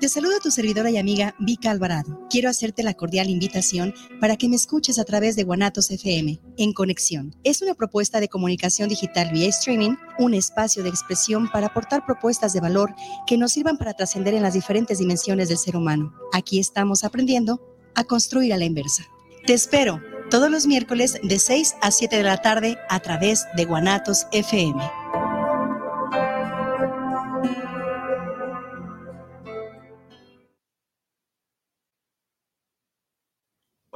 [0.00, 2.26] Te saluda tu servidora y amiga Vika Alvarado.
[2.28, 6.72] Quiero hacerte la cordial invitación para que me escuches a través de Guanatos FM, en
[6.72, 7.34] Conexión.
[7.44, 12.52] Es una propuesta de comunicación digital vía streaming, un espacio de expresión para aportar propuestas
[12.52, 12.92] de valor
[13.26, 16.12] que nos sirvan para trascender en las diferentes dimensiones del ser humano.
[16.32, 17.60] Aquí estamos aprendiendo
[17.94, 19.04] a construir a la inversa.
[19.46, 23.64] Te espero todos los miércoles de 6 a 7 de la tarde a través de
[23.64, 25.03] Guanatos FM.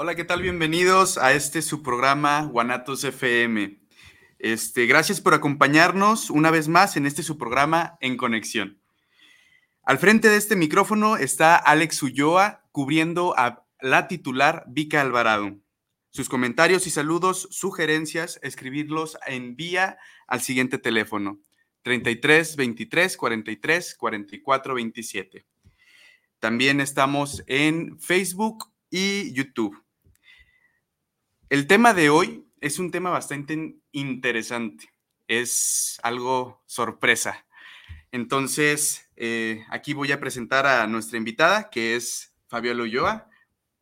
[0.01, 0.43] Hola, ¿qué tal?
[0.43, 3.81] Bienvenidos a este su programa Guanatos FM.
[4.39, 8.81] Este, gracias por acompañarnos una vez más en este su programa En Conexión.
[9.83, 15.59] Al frente de este micrófono está Alex Ulloa cubriendo a la titular Vika Alvarado.
[16.11, 21.41] Sus comentarios y saludos, sugerencias, escribirlos en vía al siguiente teléfono
[21.83, 25.47] 33 23 43 44 27.
[26.39, 29.88] También estamos en Facebook y YouTube.
[31.51, 34.91] El tema de hoy es un tema bastante interesante.
[35.29, 37.47] Es algo sorpresa.
[38.13, 43.31] Entonces, eh, aquí voy a presentar a nuestra invitada, que es Fabiola Ulloa.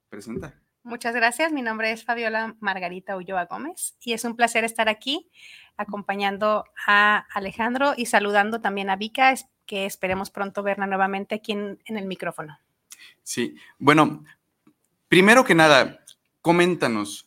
[0.08, 0.54] Presenta.
[0.84, 1.50] Muchas gracias.
[1.50, 5.28] Mi nombre es Fabiola Margarita Ulloa Gómez y es un placer estar aquí
[5.76, 9.34] acompañando a Alejandro y saludando también a Vika,
[9.66, 12.60] que esperemos pronto verla nuevamente aquí en el micrófono.
[13.24, 14.24] Sí, bueno,
[15.08, 16.04] primero que nada,
[16.40, 17.25] coméntanos,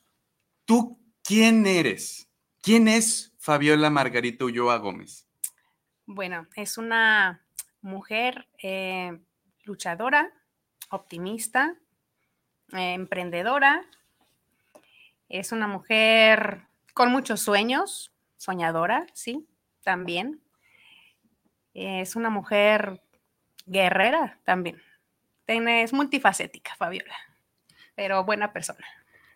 [0.70, 2.30] ¿Tú quién eres?
[2.62, 5.28] ¿Quién es Fabiola Margarita Ulloa Gómez?
[6.06, 7.44] Bueno, es una
[7.82, 9.20] mujer eh,
[9.64, 10.32] luchadora,
[10.92, 11.76] optimista,
[12.74, 13.84] eh, emprendedora.
[15.28, 19.48] Es una mujer con muchos sueños, soñadora, sí,
[19.82, 20.40] también.
[21.74, 23.02] Es una mujer
[23.66, 24.80] guerrera también.
[25.48, 27.16] Es multifacética, Fabiola,
[27.96, 28.86] pero buena persona.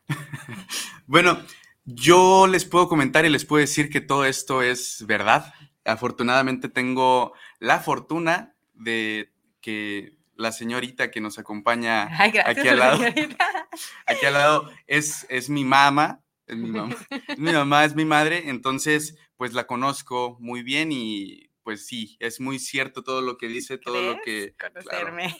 [1.13, 1.39] bueno,
[1.85, 5.53] yo les puedo comentar y les puedo decir que todo esto es verdad.
[5.85, 9.31] Afortunadamente tengo la fortuna de
[9.61, 13.03] que la señorita que nos acompaña aquí al lado,
[14.07, 16.95] aquí al lado es, es mi mamá, es mi mamá,
[17.37, 22.39] mi mamá es mi madre, entonces pues la conozco muy bien y pues sí, es
[22.39, 24.55] muy cierto todo lo que dice, todo lo que...
[24.59, 25.37] Conocerme.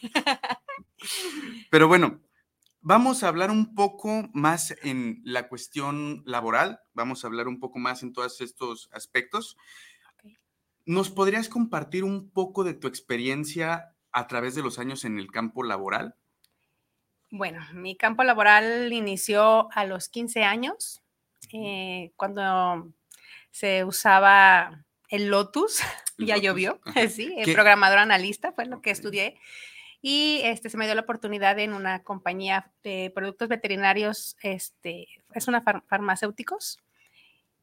[1.71, 2.21] Pero bueno,
[2.85, 7.79] Vamos a hablar un poco más en la cuestión laboral, vamos a hablar un poco
[7.79, 9.55] más en todos estos aspectos.
[10.85, 15.31] ¿Nos podrías compartir un poco de tu experiencia a través de los años en el
[15.31, 16.15] campo laboral?
[17.31, 21.01] Bueno, mi campo laboral inició a los 15 años,
[21.53, 22.91] eh, cuando
[23.49, 25.79] se usaba el Lotus,
[26.17, 29.39] ya llovió, sí, programador analista fue lo que estudié
[30.05, 35.47] y este, se me dio la oportunidad en una compañía de productos veterinarios, este, es
[35.47, 36.77] una farmacéuticos,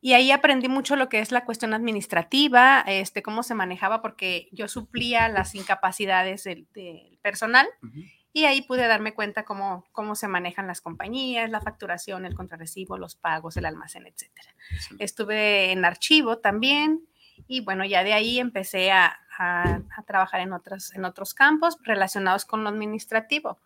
[0.01, 4.49] y ahí aprendí mucho lo que es la cuestión administrativa, este, cómo se manejaba, porque
[4.53, 6.67] yo suplía las incapacidades del,
[7.21, 7.69] personal.
[8.33, 12.97] Y ahí pude darme cuenta cómo, cómo se manejan las compañías, la facturación, el contrarrecibo,
[12.97, 14.31] los pagos, el almacén, etc.
[14.99, 17.07] Estuve en archivo también
[17.47, 22.45] y bueno, ya de ahí empecé a, a, trabajar en, otros, en otros campos relacionados
[22.45, 23.59] con lo administrativo.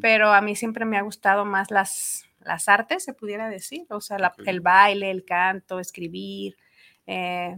[0.00, 4.00] Pero a mí siempre me ha gustado más las, las artes, se pudiera decir, o
[4.00, 6.56] sea, el baile, el canto, escribir,
[7.06, 7.56] eh,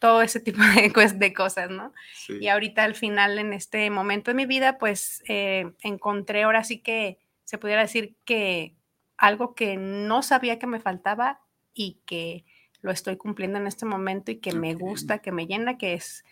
[0.00, 1.92] todo ese tipo de, de cosas, ¿no?
[2.28, 6.80] Y ahorita al final, en este momento de mi vida, pues eh, encontré ahora sí
[6.80, 8.74] que se pudiera decir que
[9.16, 11.40] algo que no sabía que me faltaba
[11.72, 12.44] y que
[12.86, 16.24] lo estoy cumpliendo en este momento y que me gusta, que me llena, que es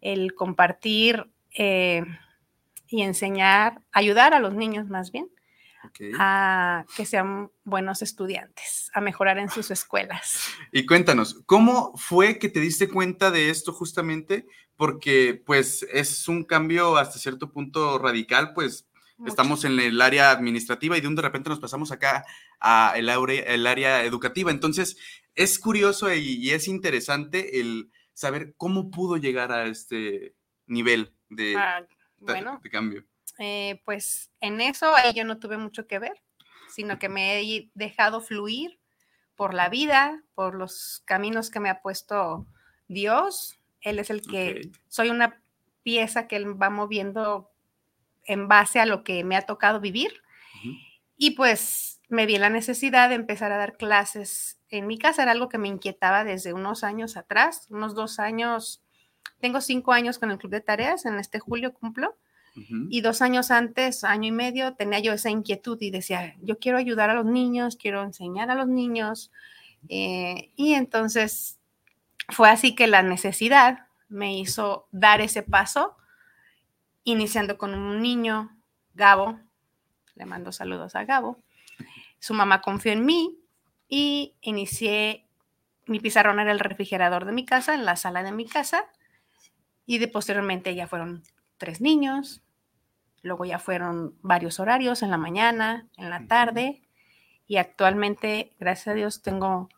[0.00, 2.04] el compartir eh,
[2.86, 5.28] y enseñar, ayudar a los niños más bien.
[6.18, 10.38] a que sean buenos estudiantes, a mejorar en sus escuelas.
[10.72, 14.46] Y cuéntanos, ¿cómo fue que te diste cuenta de esto justamente?
[14.76, 18.86] Porque pues es un cambio hasta cierto punto radical, pues
[19.24, 22.26] Estamos en el área administrativa y de un de repente nos pasamos acá
[22.60, 24.50] a el, el área educativa.
[24.50, 24.98] Entonces,
[25.36, 30.34] es curioso y, es interesante el saber cómo pudo llegar a este
[30.66, 31.86] nivel de, Ah,
[32.18, 33.04] bueno, de cambio.
[33.38, 36.22] eh, pues en eso yo no tuve mucho que ver,
[36.68, 38.80] sino que me he dejado fluir
[39.36, 42.46] por la vida, por los caminos que me ha puesto
[42.88, 43.58] Dios.
[43.82, 45.42] Él es el que soy una
[45.82, 47.50] pieza que él va moviendo
[48.24, 50.22] en base a lo que me ha tocado vivir.
[51.18, 55.22] Y pues me vi la necesidad de empezar a dar clases en mi casa.
[55.22, 58.82] Era algo que me inquietaba desde unos años atrás, unos dos años.
[59.40, 62.16] Tengo cinco años con el club de tareas, en este julio cumplo.
[62.88, 66.78] Y dos años antes, año y medio, tenía yo esa inquietud y decía, yo quiero
[66.78, 69.30] ayudar a los niños, quiero enseñar a los niños.
[69.90, 71.58] Eh, y entonces
[72.30, 75.96] fue así que la necesidad me hizo dar ese paso,
[77.04, 78.56] iniciando con un niño,
[78.94, 79.38] Gabo,
[80.14, 81.38] le mando saludos a Gabo.
[82.18, 83.38] Su mamá confió en mí
[83.88, 85.26] y inicié,
[85.86, 88.84] mi pizarrón era el refrigerador de mi casa, en la sala de mi casa,
[89.86, 91.22] y de posteriormente ya fueron
[91.58, 92.42] tres niños,
[93.22, 96.82] luego ya fueron varios horarios en la mañana, en la tarde,
[97.46, 99.68] y actualmente, gracias a Dios, tengo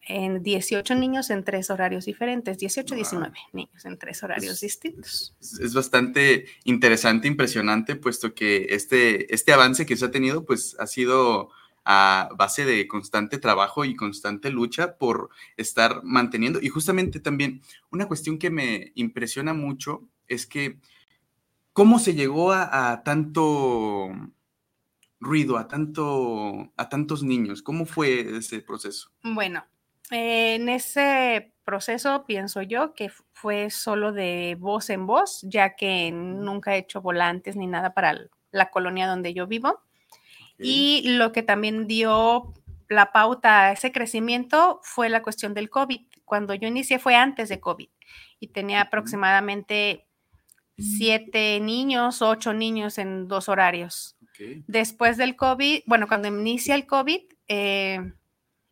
[0.00, 2.96] en 18 niños en tres horarios diferentes, 18, Wow.
[3.02, 5.34] 19 niños en tres horarios Es- distintos.
[5.40, 10.76] Es- Es bastante interesante, impresionante, puesto que este, este avance que se ha tenido, pues
[10.78, 11.50] ha sido
[11.90, 16.60] a base de constante trabajo y constante lucha por estar manteniendo.
[16.60, 20.78] Y justamente también una cuestión que me impresiona mucho es que
[21.72, 24.10] cómo se llegó a, tanto
[25.18, 27.62] ruido, a, tanto, a tantos niños.
[27.62, 29.10] ¿Cómo fue ese proceso?
[29.22, 29.64] Bueno,
[30.10, 36.74] en ese proceso pienso yo que fue solo de voz en voz, ya que nunca
[36.74, 39.87] he hecho volantes ni nada para la colonia donde yo vivo.
[40.58, 42.52] Y lo que también dio
[42.88, 46.00] la pauta a ese crecimiento fue la cuestión del COVID.
[46.24, 47.88] Cuando yo inicié fue antes de COVID
[48.40, 50.06] y tenía aproximadamente
[50.78, 54.16] siete niños, ocho niños en dos horarios.
[54.68, 58.12] Después del COVID, bueno, cuando inicia el COVID, eh,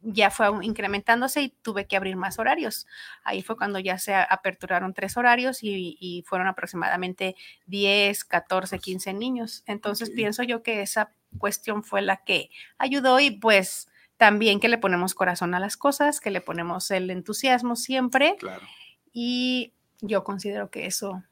[0.00, 2.86] ya fue incrementándose y tuve que abrir más horarios.
[3.24, 7.34] Ahí fue cuando ya se aperturaron tres horarios y, y fueron aproximadamente
[7.66, 9.64] 10, 14, 15 niños.
[9.66, 14.78] Entonces pienso yo que esa cuestión fue la que ayudó y pues también que le
[14.78, 18.66] ponemos corazón a las cosas, que le ponemos el entusiasmo siempre Claro.
[19.12, 21.22] y yo considero que eso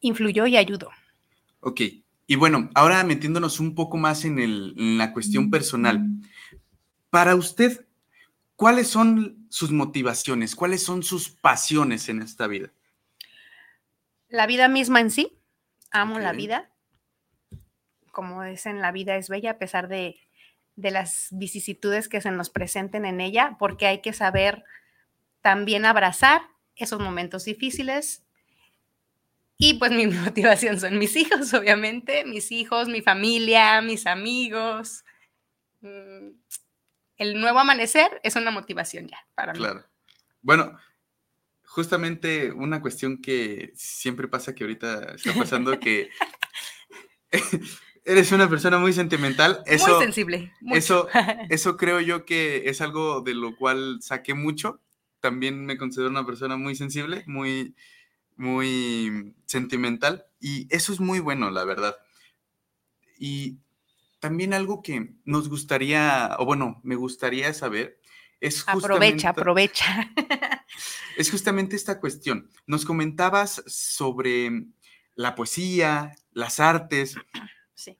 [0.00, 0.90] influyó y ayudó.
[1.60, 1.80] Ok,
[2.26, 6.04] y bueno, ahora metiéndonos un poco más en, el- en la cuestión personal.
[7.10, 7.86] Para usted,
[8.56, 10.54] ¿cuáles son sus motivaciones?
[10.54, 12.70] ¿Cuáles son sus pasiones en esta vida?
[14.28, 15.38] La vida misma en sí,
[15.90, 16.70] amo la vida.
[18.16, 20.18] Como dicen, la vida es bella a pesar de,
[20.74, 24.64] de las vicisitudes que se nos presenten en ella, porque hay que saber
[25.42, 26.40] también abrazar
[26.76, 28.24] esos momentos difíciles.
[29.58, 35.04] Y pues mi motivación son mis hijos, obviamente, mis hijos, mi familia, mis amigos.
[35.82, 36.30] Mm,
[37.18, 39.58] El nuevo amanecer es una motivación ya para mí.
[39.58, 39.84] Claro.
[40.40, 40.78] Bueno,
[41.64, 46.08] justamente una cuestión que siempre pasa que ahorita está pasando que
[48.06, 49.62] eres una persona muy sentimental.
[49.66, 50.52] Eso, muy sensible.
[50.60, 50.76] mucho.
[50.78, 51.08] eso,
[51.50, 54.80] eso creo yo que es algo de lo cual saqué mucho.
[55.20, 57.74] También me considero una persona muy sensible, muy,
[58.36, 60.24] muy sentimental.
[60.40, 61.96] Y eso es muy bueno, la verdad.
[63.18, 63.58] Y
[64.20, 68.00] también algo que nos gustaría, o bueno, me gustaría saber,
[68.40, 70.10] es aprovecha, justamente- aprovecha.
[71.16, 72.50] es justamente esta cuestión.
[72.66, 74.66] Nos comentabas sobre
[75.14, 77.16] la poesía, las artes.
[77.76, 77.96] Sí.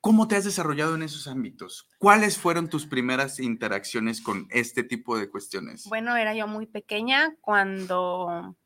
[0.00, 1.88] ¿Cómo te has desarrollado en esos ámbitos?
[1.98, 5.84] ¿Cuáles fueron tus primeras interacciones con este tipo de cuestiones?
[5.88, 8.56] Bueno, era yo muy pequeña cuando,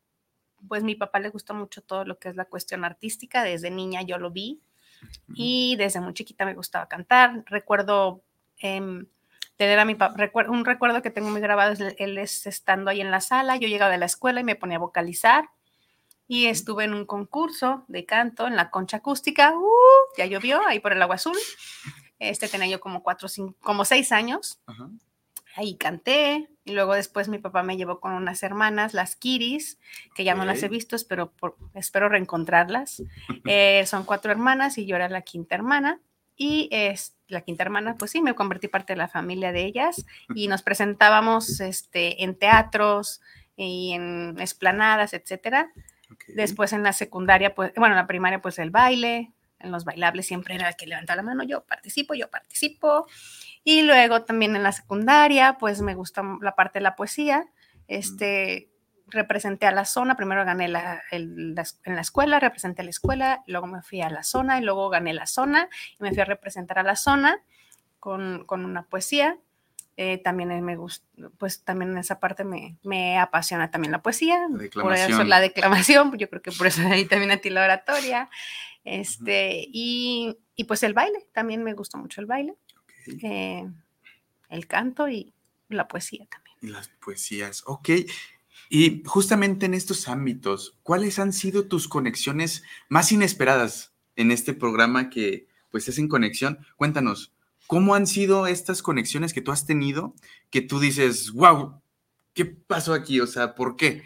[0.68, 3.42] pues mi papá le gustó mucho todo lo que es la cuestión artística.
[3.42, 4.60] Desde niña yo lo vi
[5.34, 7.42] y desde muy chiquita me gustaba cantar.
[7.46, 8.22] Recuerdo
[8.58, 9.06] em,
[9.56, 13.00] tener a mi papá, un recuerdo que tengo muy grabado es él es estando ahí
[13.00, 13.56] en la sala.
[13.56, 15.48] Yo llegaba de la escuela y me ponía a vocalizar
[16.32, 19.52] y estuve en un concurso de canto en la concha acústica.
[19.58, 19.66] ¡uh!
[20.16, 21.36] ya llovió ahí por el agua azul.
[22.20, 24.88] Este tenía yo como cuatro, cinco, como seis años Ajá.
[25.56, 29.80] ahí canté y luego después mi papá me llevó con unas hermanas, las Kiris,
[30.14, 33.02] que ya no las he visto, espero, por- espero reencontrarlas.
[33.46, 35.98] Eh, son cuatro hermanas y yo era la quinta hermana.
[36.36, 40.06] Y es la quinta hermana, pues sí, me convertí parte de la familia de ellas
[40.34, 43.20] y nos presentábamos este, en teatros
[43.56, 45.72] y en esplanadas, etcétera.
[46.28, 50.26] Después en la secundaria, pues, bueno, en la primaria, pues el baile, en los bailables
[50.26, 53.06] siempre era el que levantaba la mano, yo participo, yo participo.
[53.62, 57.46] Y luego también en la secundaria, pues me gusta la parte de la poesía.
[57.86, 58.70] Este,
[59.10, 63.66] representé a la zona, primero gané la, en la escuela, representé a la escuela, luego
[63.66, 66.78] me fui a la zona y luego gané la zona y me fui a representar
[66.78, 67.42] a la zona
[67.98, 69.38] con, con una poesía.
[69.96, 71.06] Eh, también me gusta,
[71.36, 76.16] pues también en esa parte me, me apasiona también la poesía, por eso la declamación,
[76.16, 78.30] yo creo que por eso ahí también a ti la oratoria,
[78.84, 82.54] este, y, y, pues el baile, también me gusta mucho el baile,
[83.22, 83.68] eh,
[84.48, 85.34] el canto y
[85.68, 86.56] la poesía también.
[86.62, 87.90] Y las poesías, ok.
[88.70, 95.10] Y justamente en estos ámbitos, ¿cuáles han sido tus conexiones más inesperadas en este programa
[95.10, 96.58] que pues es en conexión?
[96.76, 97.32] Cuéntanos,
[97.70, 100.16] ¿cómo han sido estas conexiones que tú has tenido
[100.50, 101.80] que tú dices, wow,
[102.34, 103.20] ¿qué pasó aquí?
[103.20, 104.02] O sea, ¿por qué?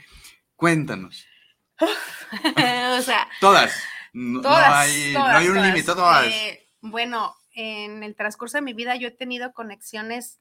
[0.54, 1.24] Cuéntanos.
[1.80, 3.74] o sea, todas.
[4.12, 6.26] No, hay, un límite, todas.
[6.26, 10.40] Eh, bueno, en el transcurso de mi vida yo he tenido conexiones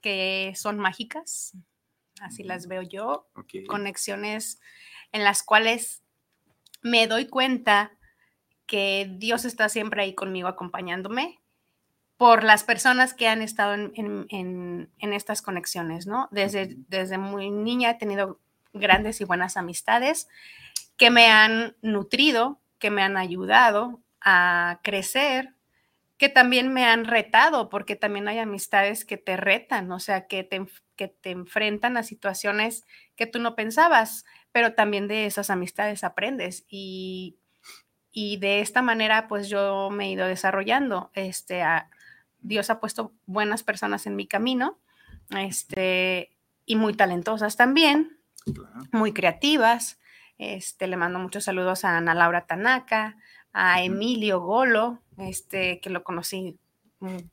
[0.00, 1.54] que son mágicas,
[2.20, 3.28] así las veo yo,
[3.66, 4.60] conexiones
[5.10, 6.04] en las cuales
[6.82, 7.90] me doy cuenta
[8.66, 11.40] que Dios está siempre ahí conmigo acompañándome
[12.20, 16.28] por las personas que han estado en, estas conexiones, ¿no?
[16.30, 18.38] Desde, desde muy niña he tenido
[18.74, 20.28] grandes y buenas amistades
[20.98, 25.54] que me han nutrido, que me han ayudado a crecer,
[26.18, 30.44] que también me han retado, porque también hay amistades que te retan, o sea, que
[30.44, 32.84] te, que te enfrentan a situaciones
[33.16, 37.38] que tú no pensabas, pero también de esas amistades aprendes y,
[38.12, 41.10] y de esta manera pues yo me he ido desarrollando.
[41.14, 41.62] Este,
[42.42, 44.78] Dios ha puesto buenas personas en mi camino
[45.30, 48.18] este, y muy talentosas también,
[48.92, 49.98] muy creativas.
[50.38, 53.16] Este, le mando muchos saludos a Ana Laura Tanaka,
[53.52, 56.58] a Emilio Golo, este, que lo conocí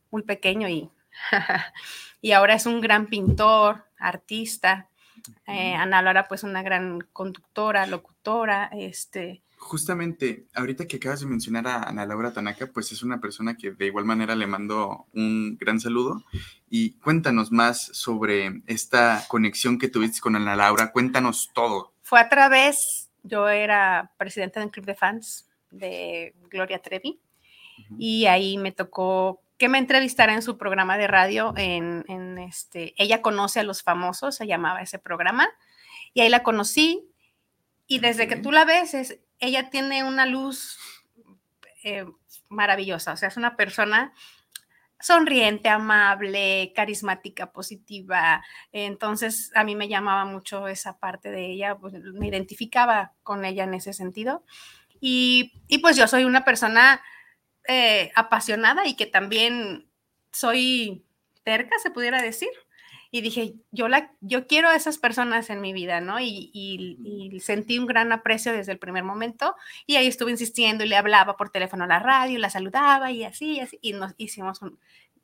[0.09, 0.89] muy pequeño y,
[2.21, 4.89] y ahora es un gran pintor, artista.
[5.45, 11.67] Eh, Ana Laura, pues una gran conductora, locutora, este, Justamente, ahorita que acabas de mencionar
[11.67, 15.57] a Ana Laura Tanaka, pues es una persona que de igual manera le mando un
[15.57, 16.23] gran saludo.
[16.69, 20.91] Y cuéntanos más sobre esta conexión que tuviste con Ana Laura.
[20.91, 21.93] Cuéntanos todo.
[22.03, 27.19] Fue a través, yo era presidenta del club de fans de Gloria Trevi
[27.97, 31.53] y ahí me tocó que me entrevistara en su programa de radio.
[31.57, 35.49] En, en, este, ella conoce a los famosos, se llamaba ese programa,
[36.13, 37.09] y ahí la conocí.
[37.87, 40.77] Y desde que tú la ves, es, ella tiene una luz
[41.83, 42.05] eh,
[42.49, 44.13] maravillosa, o sea, es una persona
[44.99, 48.43] sonriente, amable, carismática, positiva.
[48.71, 53.63] Entonces, a mí me llamaba mucho esa parte de ella, pues, me identificaba con ella
[53.63, 54.43] en ese sentido.
[54.99, 57.01] Y, pues yo soy una persona
[57.67, 59.87] eh, apasionada y que también
[60.31, 61.05] soy
[61.43, 62.49] terca, se pudiera decir
[63.11, 66.19] y dije, yo, la, yo quiero a esas personas en mi vida, ¿no?
[66.19, 70.87] Y, y, sentí un gran aprecio desde el primer momento y ahí estuve insistiendo y
[70.87, 74.13] le hablaba por teléfono a la radio, la saludaba y así, y así y nos
[74.17, 74.59] hicimos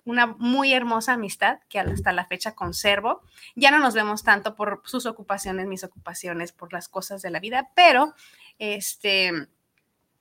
[0.05, 3.21] una muy hermosa amistad que hasta la fecha conservo.
[3.55, 7.39] Ya no nos vemos tanto por sus ocupaciones, mis ocupaciones, por las cosas de la
[7.39, 8.13] vida, pero
[8.59, 9.31] este,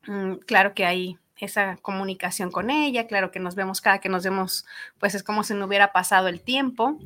[0.07, 4.23] mm, claro que hay esa comunicación con ella, claro que nos vemos cada que nos
[4.23, 4.65] vemos,
[4.99, 6.99] pues es como si no hubiera pasado el tiempo.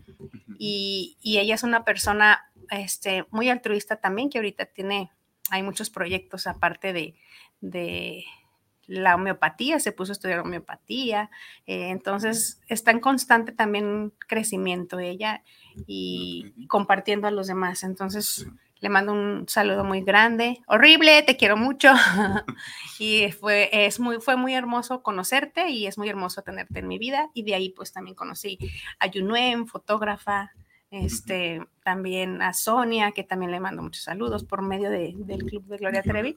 [0.59, 5.11] Y, ella es una persona este, muy altruista también, que ahorita tiene,
[5.51, 7.15] hay muchos proyectos aparte de,
[7.63, 8.25] de
[8.87, 11.31] la homeopatía, se puso a estudiar homeopatía,
[11.67, 15.43] eh, entonces está en constante también crecimiento ella
[15.87, 18.47] y compartiendo a los demás, entonces
[18.81, 20.61] le mando un saludo muy grande.
[20.67, 21.93] Horrible, te quiero mucho.
[22.99, 26.99] y fue, es muy, fue muy hermoso conocerte y es muy hermoso tenerte en mi
[26.99, 27.31] vida.
[27.35, 28.59] Y de ahí pues también conocí
[28.99, 30.53] a Yunuen, fotógrafa,
[30.91, 35.79] este, también a Sonia, que también le mando muchos saludos por medio del Club de
[35.79, 36.37] Gloria Trevi,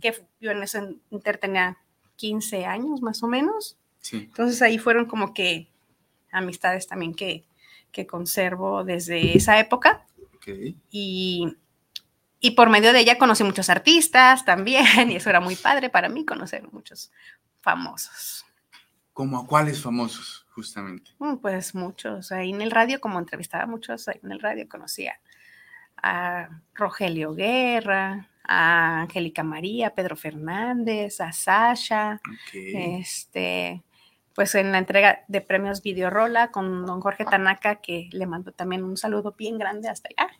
[0.00, 1.78] que yo en ese inter tenía
[2.16, 3.76] 15 años más o menos.
[4.12, 5.68] Entonces ahí fueron como que
[6.30, 7.44] amistades también que,
[7.92, 10.04] que conservo desde esa época.
[10.90, 11.56] Y
[12.44, 16.10] y por medio de ella conocí muchos artistas también, y eso era muy padre para
[16.10, 17.10] mí conocer muchos
[17.62, 18.44] famosos.
[19.14, 21.10] ¿Cómo a cuáles famosos, justamente?
[21.20, 22.32] Mm, pues muchos.
[22.32, 25.18] Ahí en el radio, como entrevistaba a muchos, ahí en el radio conocía
[25.96, 32.20] a Rogelio Guerra, a Angélica María, Pedro Fernández, a Sasha,
[32.52, 33.82] este,
[34.34, 38.84] pues en la entrega de premios Videorola con don Jorge Tanaka, que le mando también
[38.84, 40.30] un saludo bien grande hasta allá.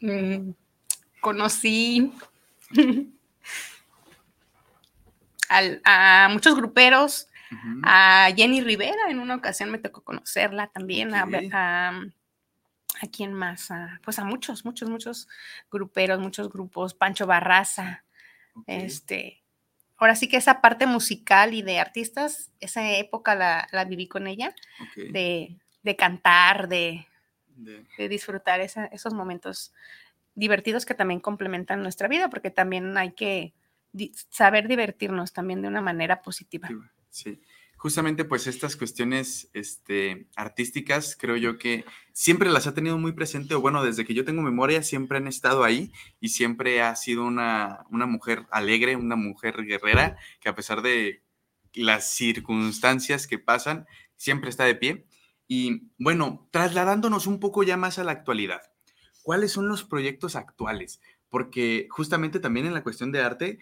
[0.00, 0.52] Mm,
[1.26, 2.12] conocí
[5.48, 7.28] a muchos gruperos,
[7.82, 13.70] a Jenny Rivera, en una ocasión me tocó conocerla también, a, a, quién más,
[14.04, 15.28] pues a muchos, muchos, muchos
[15.68, 18.04] gruperos, muchos grupos, Pancho Barraza,
[18.68, 19.42] este,
[19.96, 24.54] ahora sí que esa parte musical y de artistas, esa época la, viví con ella,
[24.94, 25.58] de,
[25.98, 27.04] cantar, de,
[27.98, 29.72] disfrutar esos momentos
[30.36, 33.54] divertidos que también complementan nuestra vida, porque también hay que
[34.30, 36.68] saber divertirnos también de una manera positiva.
[37.10, 37.40] Sí,
[37.76, 43.54] justamente pues estas cuestiones este, artísticas creo yo que siempre las ha tenido muy presente,
[43.54, 45.90] o bueno, desde que yo tengo memoria siempre han estado ahí
[46.20, 51.22] y siempre ha sido una, una mujer alegre, una mujer guerrera, que a pesar de
[51.72, 55.06] las circunstancias que pasan, siempre está de pie.
[55.48, 58.62] Y bueno, trasladándonos un poco ya más a la actualidad,
[59.26, 61.00] ¿cuáles son los proyectos actuales?
[61.28, 63.58] Porque justamente también en la cuestión de arte,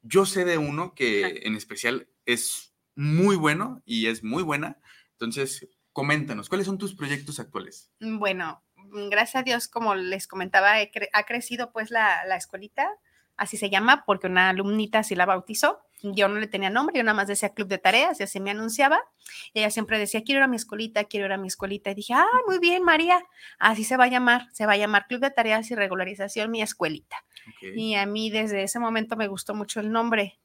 [0.00, 4.78] yo sé de uno que en especial es muy bueno y es muy buena.
[5.12, 7.92] Entonces, coméntanos, ¿cuáles son tus proyectos actuales?
[8.00, 10.76] Mm, bueno, mm, gracias a Dios, como les comentaba,
[11.12, 12.88] ha crecido pues la, la, escuelita,
[13.36, 15.83] así se llama, porque una alumnita así la bautizó.
[16.02, 18.50] Yo no le tenía nombre, yo nada más decía club de tareas y así me
[18.50, 19.00] anunciaba.
[19.54, 21.90] ella siempre decía, quiero ir a mi escuelita, quiero ir a mi escuelita.
[21.90, 23.24] Y dije, ah, muy bien, María,
[23.58, 26.60] así se va a llamar, se va a llamar club de tareas y regularización mi
[26.60, 27.16] escuelita.
[27.74, 30.38] Y a mí desde ese momento me gustó mucho el nombre.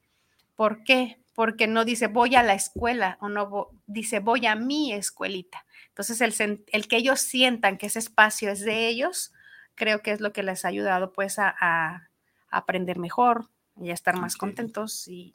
[0.56, 1.20] ¿Por qué?
[1.40, 5.66] porque no dice voy a la escuela o no dice voy a mi escuelita.
[5.88, 9.32] Entonces, el, el, que ellos sientan que ese espacio es de ellos,
[9.76, 12.10] creo que es lo que les ha ayudado pues a,
[12.52, 13.48] aprender mejor
[13.80, 15.34] y a estar más contentos y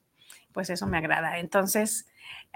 [0.55, 1.39] pues eso me agrada.
[1.39, 2.07] Entonces,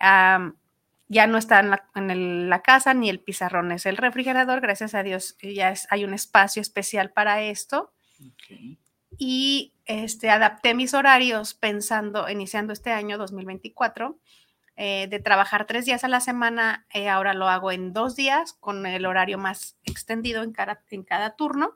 [0.01, 5.37] ya no está en, la, casa ni el pizarrón, es el refrigerador, gracias a Dios
[5.43, 7.93] ya hay un espacio especial para esto
[9.19, 14.19] y este, adapté mis horarios pensando, iniciando este año 2024,
[14.81, 18.53] eh, de trabajar tres días a la semana, eh, ahora lo hago en dos días
[18.53, 21.73] con el horario más extendido en cada, en cada turno.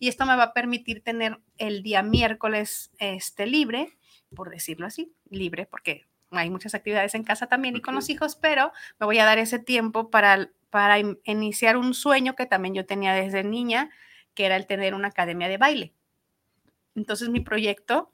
[0.00, 3.98] Y esto me va a permitir tener el día miércoles este, libre,
[4.36, 8.36] por decirlo así, libre, porque hay muchas actividades en casa también y con los hijos,
[8.36, 12.86] pero me voy a dar ese tiempo para, para iniciar un sueño que también yo
[12.86, 13.90] tenía desde niña,
[14.34, 15.94] que era el tener una academia de baile.
[16.94, 18.12] Entonces mi proyecto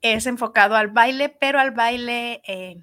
[0.00, 2.78] es enfocado al baile, pero al baile eh,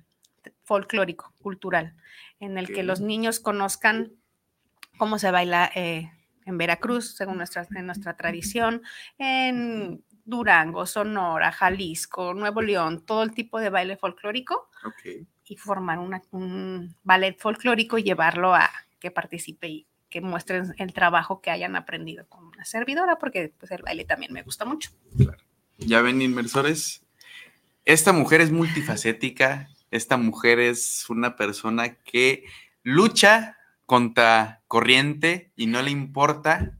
[0.63, 1.95] folclórico, cultural,
[2.39, 4.13] en el que los niños conozcan
[4.97, 6.11] cómo se baila eh,
[6.45, 8.81] en Veracruz, según nuestra, nuestra tradición,
[9.17, 14.69] en Durango, Sonora, Jalisco, Nuevo León, todo el tipo de baile folclórico.
[15.45, 21.41] Y formar un ballet folclórico y llevarlo a que participe y que muestren el trabajo
[21.41, 24.91] que hayan aprendido con una servidora, porque pues el baile también me gusta mucho.
[25.79, 27.03] Ya ven, inmersores,
[27.83, 32.45] esta mujer es multifacética, esta mujer es una persona que
[32.83, 36.77] lucha contra corriente y no le importa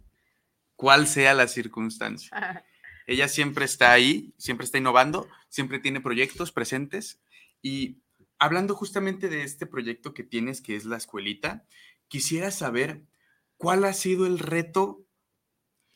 [0.76, 2.64] cuál sea la circunstancia.
[3.08, 7.22] Ella siempre está ahí, siempre está innovando, siempre tiene proyectos presentes
[7.62, 7.98] y
[8.40, 11.66] hablando justamente de este proyecto que tienes, que es la escuelita,
[12.08, 13.04] quisiera saber
[13.58, 15.06] ¿cuál ha sido el reto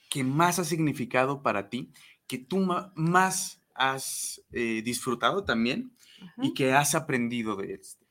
[0.10, 1.91] que más ha significado para ti,
[2.26, 2.65] que tú
[2.96, 5.91] más has eh, disfrutado también
[6.41, 8.06] y que has aprendido de este?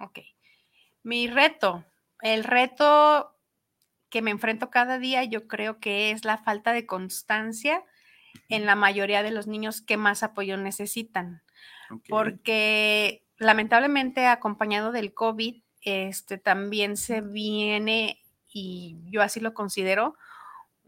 [0.00, 0.20] Ok.
[1.02, 1.84] Mi reto,
[2.22, 3.36] el reto
[4.08, 7.84] que me enfrento cada día, yo creo que es la falta de constancia
[8.48, 11.42] en la mayoría de los niños que más apoyo necesitan.
[12.08, 20.16] Porque lamentablemente acompañado del COVID, este también se viene y yo así lo considero,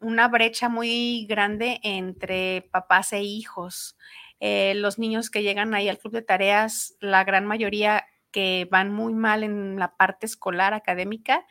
[0.01, 3.97] una brecha muy grande entre papás e hijos.
[4.41, 8.93] Eh, los niños que llegan ahí al club de tareas, la gran mayoría que van
[8.93, 11.47] muy mal en la parte escolar, académica,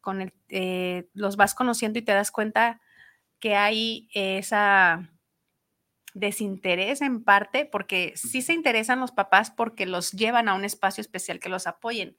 [0.00, 2.80] con el, eh, los vas conociendo y te das cuenta
[3.38, 5.08] que hay esa
[6.14, 11.02] desinterés en parte, porque sí se interesan los papás porque los llevan a un espacio
[11.02, 12.16] especial que los apoyen,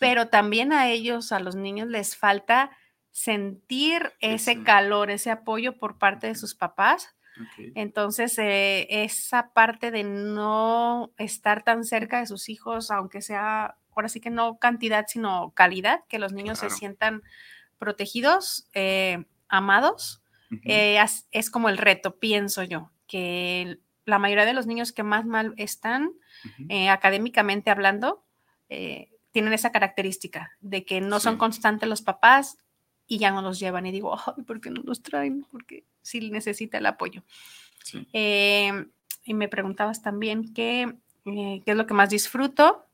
[0.00, 2.70] pero también a ellos, a los niños, les falta
[3.10, 7.14] sentir ese calor, ese apoyo por parte de sus papás.
[7.74, 14.08] Entonces, eh, esa parte de no estar tan cerca de sus hijos, aunque sea, ahora
[14.08, 17.22] sí que no cantidad, sino calidad, que los niños se sientan
[17.78, 20.22] protegidos, eh, amados,
[20.64, 20.98] eh,
[21.32, 25.54] es, como el reto, pienso yo, que la mayoría de los niños que más mal
[25.56, 26.12] están
[26.90, 28.24] académicamente hablando,
[29.32, 32.58] tienen esa característica de que no son constantes los papás
[33.06, 35.46] y ya no los llevan y digo, ay, ¿por qué no los traen?
[35.50, 37.22] Porque sí necesita el apoyo.
[38.12, 38.90] Em,
[39.24, 40.94] y me preguntabas también qué,
[41.26, 42.86] Eh, ¿Qué es lo que más disfruto?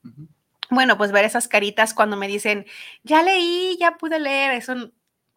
[0.70, 2.64] Bueno, pues ver esas caritas cuando me dicen,
[3.02, 4.92] ya leí, ya pude leer, eso,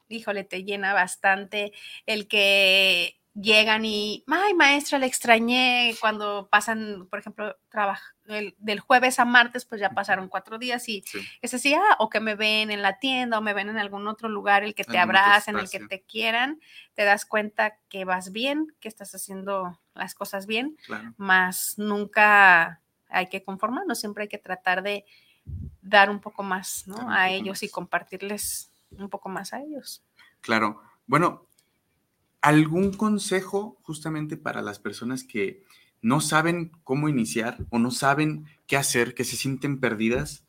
[0.09, 1.73] híjole, te llena bastante
[2.05, 7.57] el que llegan y, ay, maestra, le extrañé cuando pasan, por ejemplo,
[8.57, 11.03] del jueves a martes, pues ya pasaron cuatro días y
[11.41, 14.07] es así, ah, o que me ven en la tienda o me ven en algún
[14.07, 16.59] otro lugar, el que te abracen, el que te quieran,
[16.93, 20.77] te das cuenta que vas bien, que estás haciendo las cosas bien,
[21.17, 25.05] más nunca hay que conformarnos, siempre hay que tratar de
[25.81, 27.09] dar un poco más ¿no?
[27.09, 30.03] a ellos y compartirles un poco más a ellos.
[30.41, 30.81] Claro.
[31.05, 31.47] Bueno,
[32.43, 35.63] ¿algún consejo justamente para las personas que
[36.01, 40.45] no saben cómo iniciar o no saben qué hacer, que se sienten perdidas?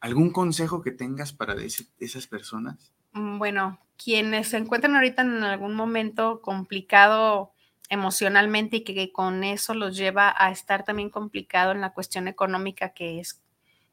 [0.00, 1.56] ¿Algún consejo que tengas para
[1.98, 2.92] esas personas?
[3.12, 7.52] Mm, bueno, quienes se encuentran ahorita en algún momento complicado
[7.88, 12.90] emocionalmente y que con eso los lleva a estar también complicado en la cuestión económica
[12.90, 13.42] que es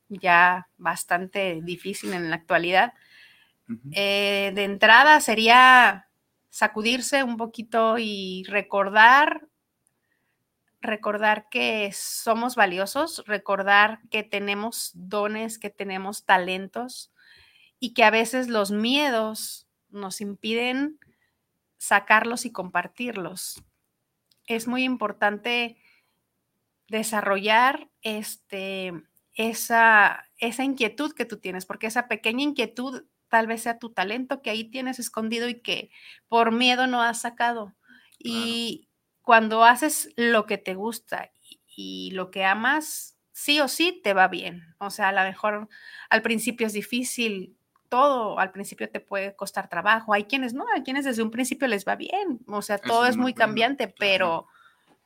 [0.07, 2.93] ya bastante difícil en la actualidad.
[3.91, 6.08] Eh, de entrada sería
[6.49, 9.47] sacudirse un poquito y recordar,
[10.81, 17.11] recordar que somos valiosos, recordar que tenemos dones, que tenemos talentos
[17.79, 20.99] y que a veces los miedos nos impiden
[21.77, 23.63] sacarlos y compartirlos.
[24.45, 25.77] Es muy importante
[26.87, 28.93] desarrollar este,
[29.33, 34.41] esa, esa inquietud que tú tienes, porque esa pequeña inquietud tal vez sea tu talento
[34.41, 35.89] que ahí tienes escondido y que
[36.27, 37.75] por miedo no has sacado.
[38.17, 38.89] Y
[39.21, 41.31] cuando haces lo que te gusta
[41.75, 44.75] y, lo que amas, sí o sí te va bien.
[44.79, 45.69] O sea, a lo mejor
[46.09, 47.55] al principio es difícil,
[47.87, 50.13] todo al principio te puede costar trabajo.
[50.13, 52.39] Hay quienes no, hay quienes desde un principio les va bien.
[52.47, 54.47] O sea, todo es, muy cambiante, pero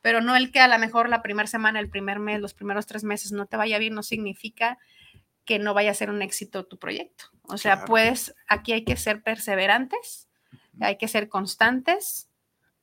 [0.00, 2.86] pero no el que a lo mejor la primera semana, el primer mes, los primeros
[2.86, 4.78] tres meses no te vaya bien, no significa
[5.44, 7.26] que no vaya a ser un éxito tu proyecto.
[7.48, 10.28] O sea, pues aquí hay que ser perseverantes,
[10.80, 12.28] hay que ser constantes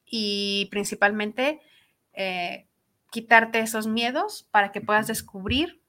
[0.05, 1.61] y principalmente
[2.13, 2.67] eh,
[3.09, 5.81] quitarte esos miedos para que puedas descubrir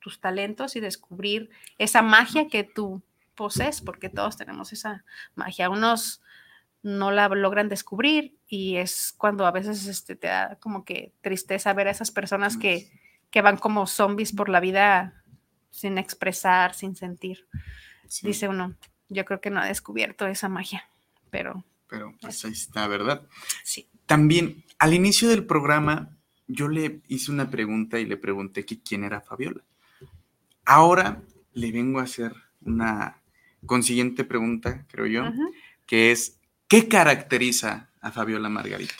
[0.00, 3.02] tus talentos y descubrir esa magia que tú
[3.34, 5.70] posees, porque todos tenemos esa magia.
[5.70, 6.20] Unos
[6.82, 11.72] no la logran descubrir y es cuando a veces este, te da como que tristeza
[11.72, 12.90] ver a esas personas que,
[13.30, 15.24] que van como zombies por la vida
[15.70, 17.46] sin expresar, sin sentir.
[18.22, 18.74] Dice uno,
[19.08, 20.88] yo creo que no ha descubierto esa magia,
[21.30, 21.64] pero...
[21.88, 23.26] Pero pues ahí está, ¿verdad?
[23.64, 23.88] Sí.
[24.06, 29.04] También al inicio del programa yo le hice una pregunta y le pregunté que quién
[29.04, 29.62] era Fabiola.
[30.64, 31.22] Ahora
[31.54, 33.22] le vengo a hacer una
[33.64, 35.24] consiguiente pregunta, creo yo,
[35.86, 38.92] que es ¿Qué caracteriza a Fabiola Margarita?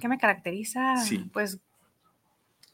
[0.00, 0.94] ¿Qué me caracteriza?
[1.32, 1.58] Pues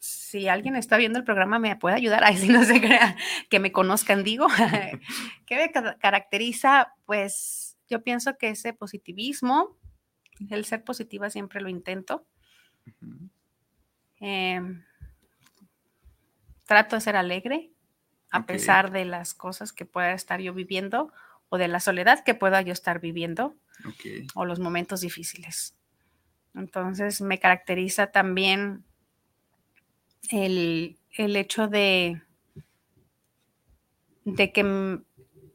[0.02, 3.16] si alguien está viendo el programa me puede ayudar, ahí si no se crea
[3.48, 4.48] que me conozcan, digo.
[5.46, 6.94] ¿Qué me caracteriza?
[7.06, 9.78] Pues yo pienso que ese positivismo,
[10.50, 12.26] el ser positiva siempre lo intento.
[14.18, 14.84] Em,
[16.66, 17.70] trato de ser alegre
[18.32, 21.12] a pesar de las cosas que pueda estar yo viviendo
[21.48, 23.54] o de la soledad que pueda yo estar viviendo
[24.34, 25.76] o los momentos difíciles.
[26.54, 28.84] Entonces me caracteriza también
[30.30, 32.22] el, hecho de,
[34.24, 35.00] de que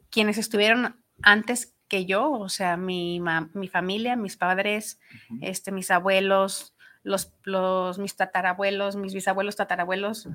[0.10, 3.22] quienes estuvieron antes que yo, o sea, mi,
[3.54, 5.00] mi familia, mis padres,
[5.42, 10.28] este, mis abuelos, los, los, mis tatarabuelos, mis bisabuelos, tatarabuelos,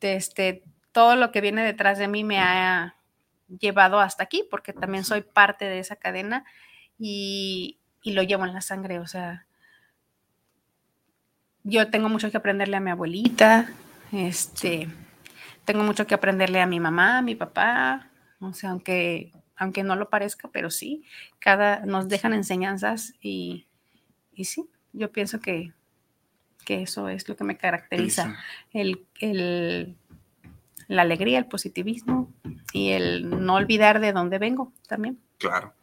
[0.00, 2.96] este, todo lo que viene detrás de mí me ha
[3.60, 6.44] llevado hasta aquí, porque también soy parte de esa cadena
[6.98, 9.00] y, lo llevo en la sangre.
[9.00, 9.45] O sea,
[11.66, 13.68] yo tengo mucho que aprenderle a mi abuelita,
[14.12, 14.88] este,
[15.64, 19.96] tengo mucho que aprenderle a mi mamá, a mi papá, o sea, aunque, aunque no
[19.96, 21.02] lo parezca, pero sí,
[21.40, 23.66] cada, nos dejan enseñanzas y,
[24.32, 25.72] y sí, yo pienso que,
[26.64, 28.36] que eso es lo que me caracteriza,
[28.72, 29.96] el, el
[30.86, 32.32] la alegría, el positivismo
[32.72, 35.18] y el no olvidar de dónde vengo también.
[35.38, 35.74] Claro.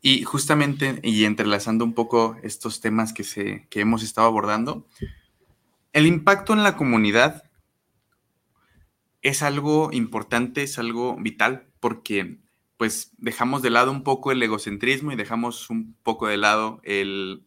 [0.00, 4.86] Y justamente, y entrelazando un poco estos temas que, se, que hemos estado abordando,
[5.92, 7.44] el impacto en la comunidad
[9.20, 12.38] es algo importante, es algo vital, porque
[12.76, 17.44] pues dejamos de lado un poco el egocentrismo y dejamos un poco de lado el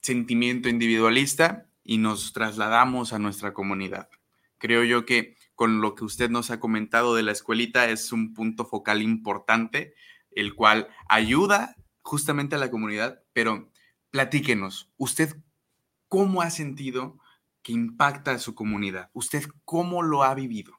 [0.00, 4.08] sentimiento individualista y nos trasladamos a nuestra comunidad.
[4.58, 8.34] Creo yo que con lo que usted nos ha comentado de la escuelita es un
[8.34, 9.94] punto focal importante,
[10.32, 13.70] el cual ayuda justamente a la comunidad, pero
[14.10, 15.36] platíquenos, ¿usted
[16.12, 17.16] cómo ha sentido
[17.62, 19.08] que impacta a su comunidad.
[19.14, 20.78] ¿Usted cómo lo ha vivido?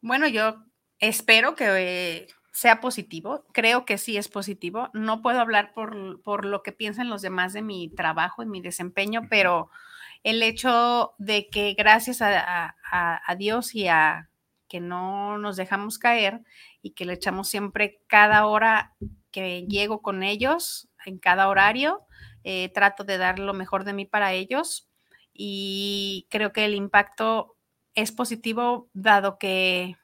[0.00, 0.62] Bueno, yo
[1.00, 3.44] espero que eh, sea positivo.
[3.52, 4.88] Creo que sí es positivo.
[4.92, 9.22] No puedo hablar por, lo que piensan los demás de mi trabajo y mi desempeño,
[9.28, 9.68] pero
[10.22, 14.28] el hecho de que gracias a, a Dios y a
[14.68, 16.44] que no nos dejamos caer
[16.82, 18.94] y que le echamos siempre cada hora
[19.32, 22.06] que llego con ellos, en cada horario,
[22.44, 24.88] eh, trato de dar lo mejor de mí para ellos
[25.32, 27.56] y creo que el impacto
[27.94, 29.96] es positivo dado que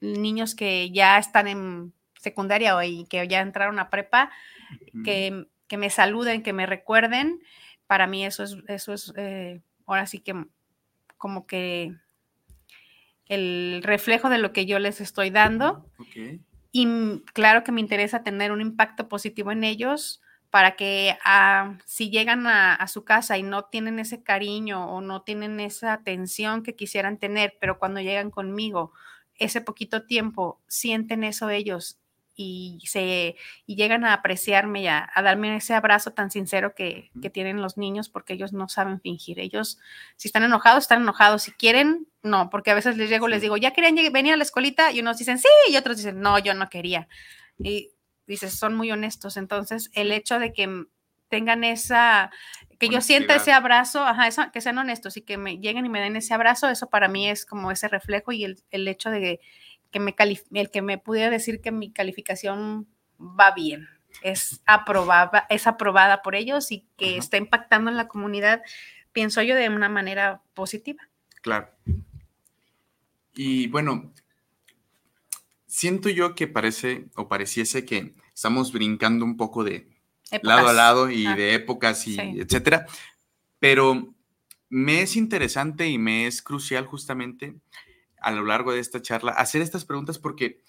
[0.00, 4.30] niños que ya están en secundaria o y que ya entraron a prepa,
[5.04, 7.40] que, me saluden, que me recuerden,
[7.86, 10.34] para mí eso es, eso es eh, ahora sí que
[11.16, 11.94] como que
[13.26, 15.86] el reflejo de lo que yo les estoy dando.
[16.72, 16.86] Y
[17.32, 22.46] claro que me interesa tener un impacto positivo en ellos para que ah, si llegan
[22.46, 27.18] a, su casa y no tienen ese cariño o no tienen esa atención que quisieran
[27.18, 28.92] tener, pero cuando llegan conmigo,
[29.34, 31.98] ese poquito tiempo, sienten eso ellos
[32.34, 37.30] y, se, y llegan a apreciarme y a, darme ese abrazo tan sincero que, que,
[37.30, 39.40] tienen los niños porque ellos no saben fingir.
[39.40, 39.78] Ellos,
[40.16, 41.42] si están enojados, están enojados.
[41.42, 44.44] Si quieren, no, porque a veces les llego, les digo, ¿ya querían venir a la
[44.44, 44.92] escuelita?
[44.92, 47.08] Y unos dicen, sí, y otros dicen, no, yo no quería.
[47.58, 47.90] Y
[48.28, 49.36] dices, son muy honestos.
[49.36, 50.84] Entonces, el hecho de que
[51.28, 52.30] tengan esa,
[52.78, 56.00] que yo sienta ese abrazo, ajá, que sean honestos y que me lleguen y me
[56.00, 59.40] den ese abrazo, eso para mí es como ese reflejo y el, el hecho de
[59.90, 60.14] que me
[60.52, 62.86] el que me pudiera decir que mi calificación
[63.18, 63.88] va bien,
[64.22, 68.62] es aprobada, es aprobada por ellos y que está impactando en la comunidad,
[69.12, 71.08] pienso yo, de una manera positiva.
[71.42, 71.68] Claro.
[73.34, 74.12] Y bueno,
[75.78, 79.88] siento yo que parece o pareciese que estamos brincando un poco de
[80.42, 82.84] lado a lado y de épocas y etcétera,
[83.60, 84.12] pero
[84.68, 87.54] me es interesante y me es crucial justamente
[88.20, 90.64] a lo largo de esta charla hacer estas preguntas porque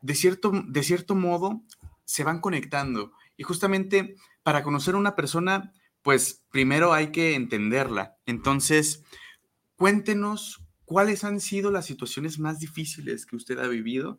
[0.00, 1.60] de cierto, de cierto modo
[2.06, 8.16] se van conectando y justamente para conocer a una persona, pues primero hay que entenderla.
[8.24, 9.04] Entonces,
[9.76, 14.18] cuéntenos cuáles han sido las situaciones más difíciles que usted ha vivido.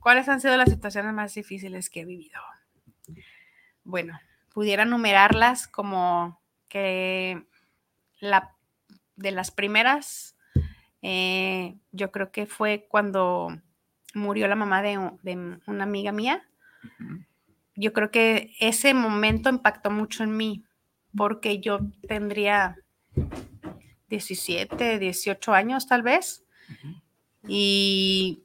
[0.00, 2.40] ¿Cuáles han sido las situaciones más difíciles que he vivido?
[3.84, 4.18] Bueno,
[4.52, 7.44] pudiera numerarlas como que
[8.20, 8.54] la
[9.16, 10.36] de las primeras,
[11.02, 13.60] eh, yo creo que fue cuando
[14.14, 14.98] murió la mamá de,
[15.66, 16.46] una amiga mía.
[17.74, 20.64] Yo creo que ese momento impactó mucho en mí,
[21.16, 22.76] porque yo tendría
[24.08, 26.44] 17, 18 años tal vez,
[27.46, 28.44] y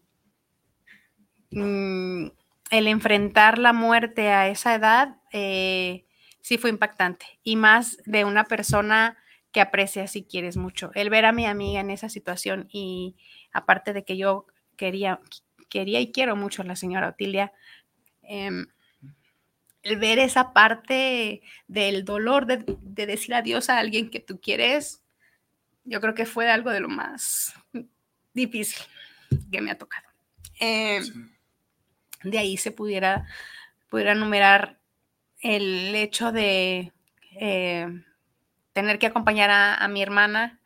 [1.55, 2.27] mm,
[2.71, 6.05] el enfrentar la muerte a esa edad eh,
[6.41, 9.17] sí fue impactante, y más de una persona
[9.51, 10.91] que aprecias y quieres mucho.
[10.93, 13.15] El ver a mi amiga en esa situación y
[13.53, 15.21] aparte de que yo quería,
[15.69, 17.53] quería y quiero mucho a la señora Otilia,
[18.21, 18.67] em,
[19.81, 22.65] el ver esa parte del dolor de,
[23.05, 25.03] decir adiós a alguien que tú quieres,
[25.83, 27.53] yo creo que fue algo de lo más
[28.33, 28.83] difícil
[29.51, 30.07] que me ha tocado.
[30.59, 31.34] Em,
[32.25, 33.25] de ahí se pudiera,
[33.89, 34.79] pudiera numerar
[35.39, 36.91] el hecho de
[37.31, 38.03] em,
[38.73, 40.59] tener que acompañar a, mi hermana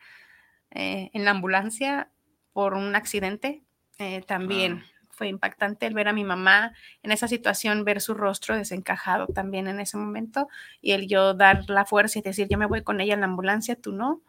[0.72, 2.10] eh, en la ambulancia
[2.54, 3.62] por un accidente.
[3.98, 8.56] Eh, también fue impactante el ver a mi mamá en esa situación, ver su rostro
[8.56, 10.48] desencajado también en ese momento
[10.82, 13.26] y el yo dar la fuerza y decir, yo me voy con ella en la
[13.26, 14.22] ambulancia, tú no,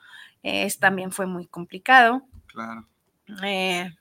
[0.42, 2.26] es, también fue muy complicado.
[2.46, 2.88] Claro.
[3.44, 3.92] Eh,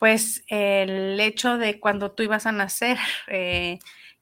[0.00, 2.98] pues el hecho de cuando tú ibas a nacer,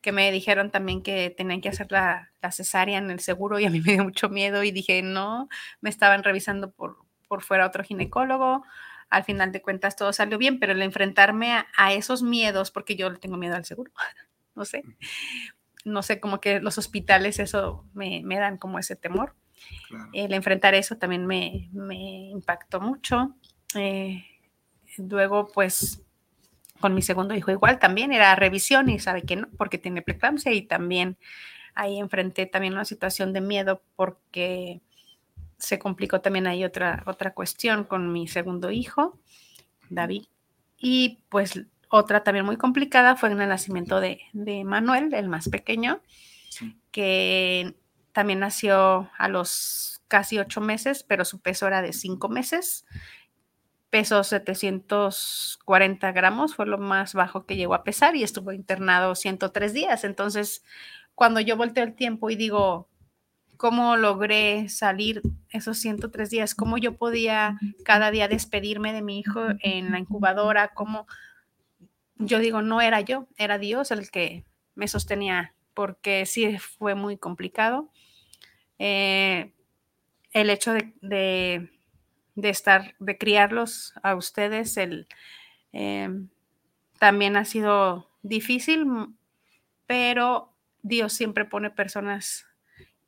[0.00, 3.70] que me dijeron también que tenían que hacer la, cesárea en el seguro y a
[3.70, 5.48] mí me dio mucho miedo y dije, no,
[5.80, 8.64] me estaban revisando por, por fuera otro ginecólogo.
[9.08, 13.08] Al final de cuentas todo salió bien, pero el enfrentarme a, esos miedos, porque yo
[13.08, 13.92] le tengo miedo al seguro,
[14.56, 14.82] no sé,
[15.84, 19.36] no sé, como que los hospitales eso me, dan como ese temor.
[20.12, 21.70] El enfrentar eso también me,
[22.32, 23.36] impactó mucho.
[23.76, 24.24] Eh,
[24.98, 26.02] luego, pues,
[26.80, 30.52] con mi segundo hijo igual también era revisión y sabe que no, porque tiene preeclampsia
[30.52, 31.16] y también
[31.74, 34.80] ahí enfrenté también una situación de miedo porque
[35.58, 39.18] se complicó también ahí otra, otra cuestión con mi segundo hijo,
[39.90, 40.26] David.
[40.76, 44.20] Y pues otra también muy complicada fue en el nacimiento de,
[44.64, 46.00] Manuel, el más pequeño,
[46.90, 47.74] que
[48.12, 52.84] también nació a los casi ocho meses, pero su peso era de cinco meses
[53.90, 59.72] pesó 740 gramos, fue lo más bajo que llegó a pesar y estuvo internado 103
[59.72, 60.04] días.
[60.04, 60.62] Entonces,
[61.14, 62.88] cuando yo volteo el tiempo y digo,
[63.56, 66.54] ¿cómo logré salir esos 103 días?
[66.54, 70.68] ¿Cómo yo podía cada día despedirme de mi hijo en la incubadora?
[70.68, 71.06] ¿Cómo?
[72.16, 77.16] Yo digo, no era yo, era Dios el que me sostenía, porque sí fue muy
[77.16, 77.90] complicado.
[78.78, 79.52] Eh,
[80.32, 81.77] el hecho de,
[82.42, 85.08] estar, de criarlos a ustedes, el,
[85.72, 86.28] em,
[86.98, 88.86] también ha sido difícil,
[89.86, 92.46] pero Dios siempre pone personas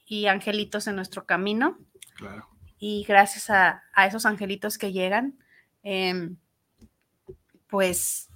[0.07, 1.79] y angelitos en nuestro camino.
[2.17, 2.49] Claro.
[2.79, 5.39] Y gracias a, esos angelitos que llegan,
[5.83, 6.37] em,
[7.69, 8.31] pues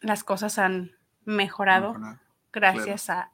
[0.00, 0.92] las cosas han
[1.24, 1.94] mejorado,
[2.52, 3.30] gracias a,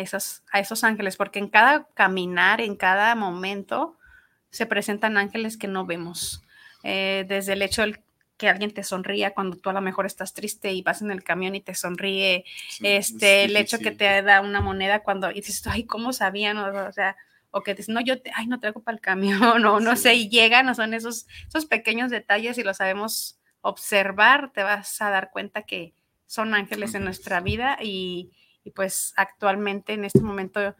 [0.00, 3.98] esos, a esos ángeles, porque en cada caminar, en cada momento,
[4.52, 6.44] se presentan ángeles que no vemos.
[6.84, 8.00] Eh, desde el hecho del
[8.36, 11.22] que alguien te sonría cuando tú a lo mejor estás triste y vas en el
[11.22, 12.44] camión y te sonríe,
[12.80, 16.58] este, el hecho que te da una moneda cuando y dices, ay, ¿cómo sabían?
[16.58, 17.16] O, sea,
[17.50, 20.14] o que dices, no, yo, te, ay, no traigo para el camión, o no sé,
[20.14, 25.08] y llegan, o son esos, esos pequeños detalles y lo sabemos observar, te vas a
[25.08, 25.94] dar cuenta que
[26.26, 28.32] son ángeles en nuestra vida y,
[28.64, 30.74] y pues actualmente en este momento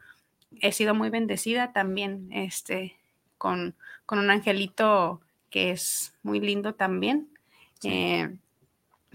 [0.60, 2.96] he sido muy bendecida también, este,
[3.42, 3.74] con,
[4.06, 7.28] con un angelito que es muy lindo también.
[7.82, 8.36] Eh,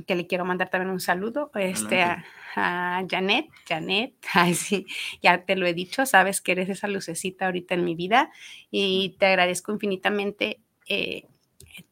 [0.05, 2.25] que le quiero mandar también un saludo este, a,
[3.09, 3.45] Janet.
[3.65, 4.85] Janet, ay, sí,
[5.21, 8.29] ya te lo he dicho, sabes que eres esa lucecita ahorita en mi vida
[8.69, 11.23] y te agradezco infinitamente eh,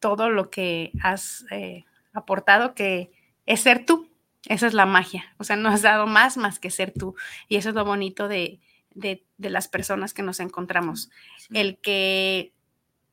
[0.01, 3.11] todo lo que has eh, aportado, que
[3.45, 4.09] es ser tú.
[4.47, 5.33] Esa es la magia.
[5.37, 7.15] O sea, no has dado más más que ser tú.
[7.47, 8.59] Y eso es lo bonito de,
[8.95, 11.11] de, las personas que nos encontramos.
[11.53, 12.53] El que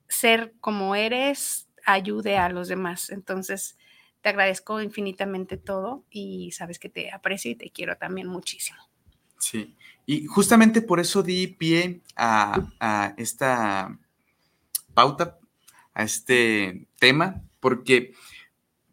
[0.08, 3.10] ser como eres ayude a los demás.
[3.10, 3.76] Entonces,
[4.22, 8.78] te agradezco infinitamente todo y sabes que te aprecio y te quiero también muchísimo.
[9.38, 9.74] Sí,
[10.06, 13.98] y justamente por eso di pie a, esta
[14.94, 15.38] pauta,
[15.94, 18.14] a este tema, porque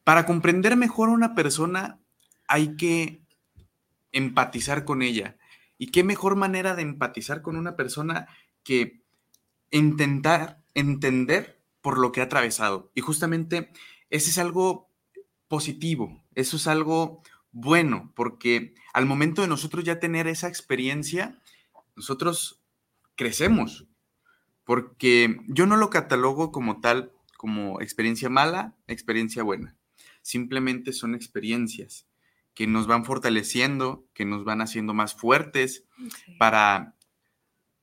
[0.04, 2.00] para comprender mejor a una persona
[2.48, 3.22] hay que
[4.12, 5.38] empatizar con ella.
[5.80, 8.28] ¿Y qué mejor manera de empatizar con una persona
[8.64, 9.02] que
[9.72, 12.92] intentar entender por lo que ha atravesado.
[12.94, 13.72] Y justamente
[14.10, 14.90] ese es algo
[15.48, 21.40] positivo, eso es algo bueno, porque al momento de nosotros ya tener esa experiencia,
[21.96, 22.62] nosotros
[23.16, 23.88] crecemos,
[24.64, 29.76] porque yo no lo catalogo como tal, como experiencia mala, experiencia buena.
[30.22, 32.09] Simplemente son experiencias
[32.60, 35.86] que nos van fortaleciendo, que nos van haciendo más fuertes
[36.38, 36.94] para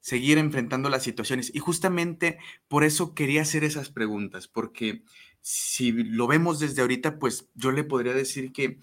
[0.00, 1.50] seguir enfrentando las situaciones.
[1.54, 2.36] Y justamente
[2.68, 5.02] por eso quería hacer esas preguntas, porque
[5.40, 8.78] si lo vemos desde ahorita, pues yo le podría decir que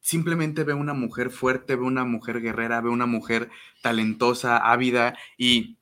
[0.00, 3.50] simplemente veo una mujer fuerte, veo una mujer guerrera, veo una mujer
[3.82, 5.78] talentosa, ávida y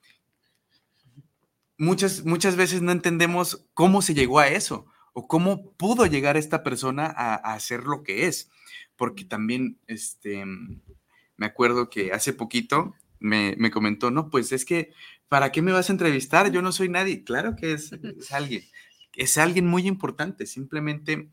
[1.78, 6.62] muchas, muchas veces no entendemos cómo se llegó a eso o cómo pudo llegar esta
[6.62, 8.50] persona a, a ser lo que es.
[9.02, 10.44] Porque también, este,
[11.36, 14.92] me acuerdo que hace poquito me, comentó, no, pues es que,
[15.26, 16.52] ¿para qué me vas a entrevistar?
[16.52, 17.24] Yo no soy nadie.
[17.24, 17.90] Claro que es,
[18.30, 18.62] alguien,
[19.16, 21.32] es alguien muy importante, simplemente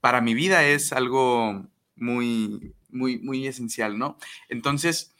[0.00, 4.16] para mi vida es algo muy, muy, muy esencial, ¿no?
[4.48, 5.14] Entonces,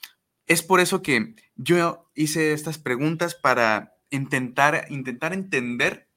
[0.47, 6.09] es por eso que yo hice estas preguntas para intentar, intentar entender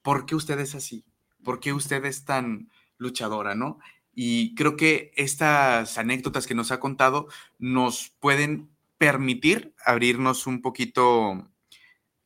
[0.00, 1.04] por qué usted es así,
[1.44, 3.78] por qué usted es tan luchadora, ¿no?
[4.18, 11.52] Y creo que estas anécdotas que nos ha contado nos pueden permitir abrirnos un poquito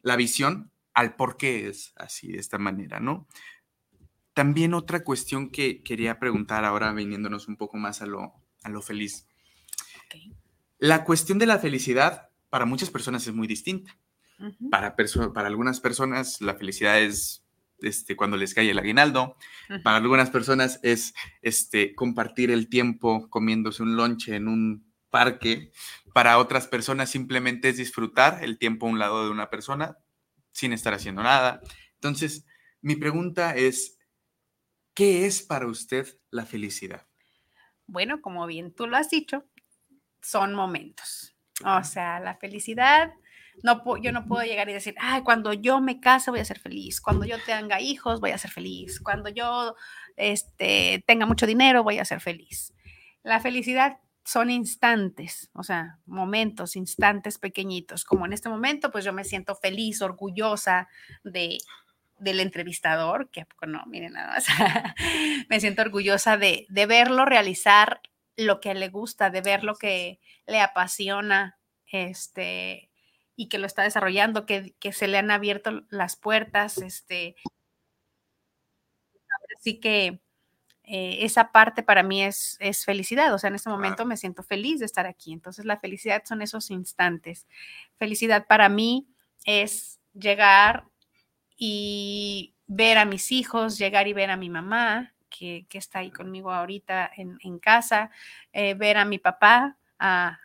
[0.00, 3.26] la visión al por qué es así, de esta manera, ¿no?
[4.34, 8.82] También otra cuestión que quería preguntar ahora, viniéndonos un poco más a lo, a lo
[8.82, 9.26] feliz.
[10.78, 13.98] La cuestión de la felicidad para muchas personas es muy distinta.
[14.70, 14.94] para,
[15.34, 17.44] para algunas personas la felicidad es
[17.82, 19.36] este, cuando les cae el aguinaldo.
[19.82, 25.72] Para algunas personas es este, compartir el tiempo comiéndose un lonche en un parque.
[26.14, 29.96] Para otras personas simplemente es disfrutar el tiempo a un lado de una persona
[30.52, 31.60] sin estar haciendo nada.
[31.94, 32.46] Entonces,
[32.80, 33.98] mi pregunta es,
[34.94, 37.06] ¿qué es para usted la felicidad?
[37.86, 39.44] Bueno, como bien tú lo has dicho,
[40.22, 41.36] son momentos.
[41.64, 43.12] O sea, la felicidad,
[43.62, 46.58] no, yo no puedo llegar y decir, ay, cuando yo me case voy a ser
[46.58, 49.74] feliz, cuando yo tenga hijos voy a ser feliz, cuando yo
[50.16, 52.72] este, tenga mucho dinero voy a ser feliz.
[53.22, 59.12] La felicidad son instantes, o sea, momentos, instantes pequeñitos, como en este momento, pues yo
[59.12, 60.88] me siento feliz, orgullosa
[61.24, 61.58] de
[62.20, 64.46] del entrevistador, que no, miren nada más,
[65.48, 68.02] me siento orgullosa de, de verlo realizar
[68.36, 72.89] lo que le gusta, de ver lo que le apasiona, este,
[73.40, 77.36] y que lo está desarrollando, que, se le han abierto las puertas, este.
[79.56, 80.20] Así que
[80.84, 84.42] eh, esa parte para mí es, es, felicidad, o sea, en este momento me siento
[84.42, 85.32] feliz de estar aquí.
[85.32, 87.46] Entonces, la felicidad son esos instantes.
[87.96, 89.08] Felicidad para mí
[89.46, 90.84] es llegar
[91.56, 96.52] y ver a mis hijos, llegar y ver a mi mamá, que, está ahí conmigo
[96.52, 98.10] ahorita en, casa,
[98.52, 99.78] eh, ver a mi papá,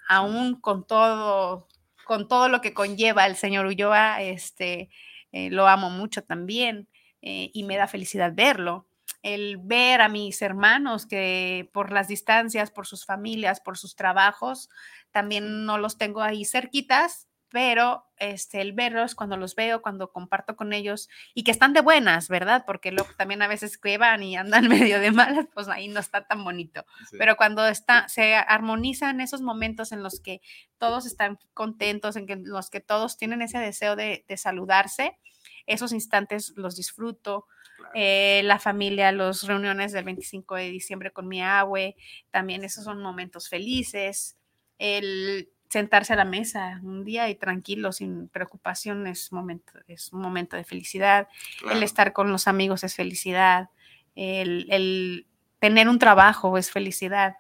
[0.08, 1.68] aún con todo,
[2.06, 4.90] con todo lo que conlleva el señor Ulloa, este,
[5.32, 6.88] eh, lo amo mucho también
[7.22, 8.88] eh, y me da felicidad verlo.
[9.22, 14.70] El ver a mis hermanos que por las distancias, por sus familias, por sus trabajos,
[15.12, 20.58] también no los tengo ahí cerquitas, pero este, el verlos cuando los veo, cuando comparto
[20.58, 22.66] con ellos y que están de buenas, ¿verdad?
[22.68, 26.28] Porque luego también a veces que y andan medio de malas, pues ahí no está
[26.28, 26.86] tan bonito.
[27.18, 30.42] Pero cuando está, se armonizan esos momentos en los que
[30.80, 35.18] todos están contentos, en, los que todos tienen ese deseo de, saludarse,
[35.66, 37.48] esos instantes los disfruto.
[37.94, 41.96] Eh, la familia, las reuniones del 25 de diciembre con mi abue,
[42.32, 44.36] también esos son momentos felices.
[44.78, 50.22] El sentarse a la mesa un día y tranquilo, sin preocupación, es, momento, es un
[50.22, 51.28] momento de felicidad.
[51.72, 53.70] El estar con los amigos es felicidad.
[54.16, 55.28] El,
[55.60, 57.36] tener un trabajo es felicidad.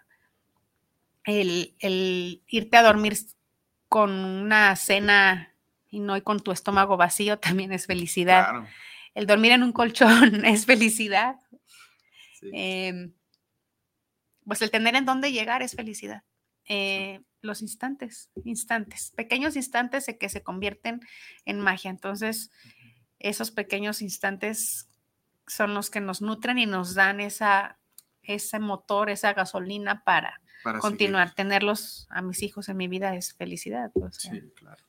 [1.23, 1.75] El,
[2.47, 3.17] irte a dormir
[3.87, 5.53] con una cena
[5.89, 8.65] y no con tu estómago vacío también es felicidad.
[9.13, 11.37] El dormir en un colchón es felicidad.
[12.51, 13.13] Em,
[14.45, 16.23] pues el tener en dónde llegar es felicidad.
[16.67, 21.01] Eh, los instantes, instantes, pequeños instantes que se convierten
[21.45, 21.91] en magia.
[21.91, 22.51] Entonces,
[23.19, 24.89] esos pequeños instantes
[25.47, 27.79] son los que nos nutren y nos dan esa,
[28.23, 30.41] ese motor, esa gasolina para,
[30.81, 31.33] continuar.
[31.35, 33.91] Tenerlos a mis hijos en mi vida es felicidad.
[34.11, 34.83] Sí, claro.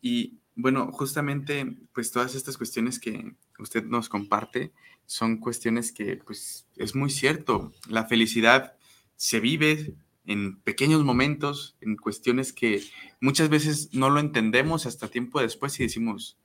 [0.00, 4.72] Y bueno, justamente, pues todas estas cuestiones que usted nos comparte
[5.06, 7.72] son cuestiones que, pues, es muy cierto.
[7.88, 8.76] La felicidad
[9.16, 9.94] se vive,
[10.24, 12.82] en pequeños momentos, en cuestiones que
[13.20, 16.38] muchas veces no lo entendemos hasta tiempo después y decimos,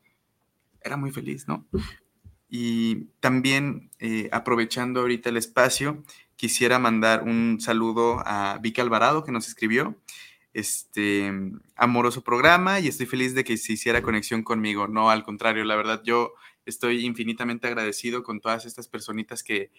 [0.81, 1.67] era muy feliz, ¿no?
[2.49, 6.03] Y también, eh, aprovechando ahorita el espacio,
[6.37, 10.01] quisiera mandar un saludo a Vicky Alvarado, que nos escribió
[10.53, 11.31] este
[11.75, 14.87] amoroso programa y estoy feliz de que se hiciera conexión conmigo.
[14.87, 16.33] No, al contrario, la verdad, yo
[16.65, 19.71] estoy infinitamente agradecido con todas estas personitas que,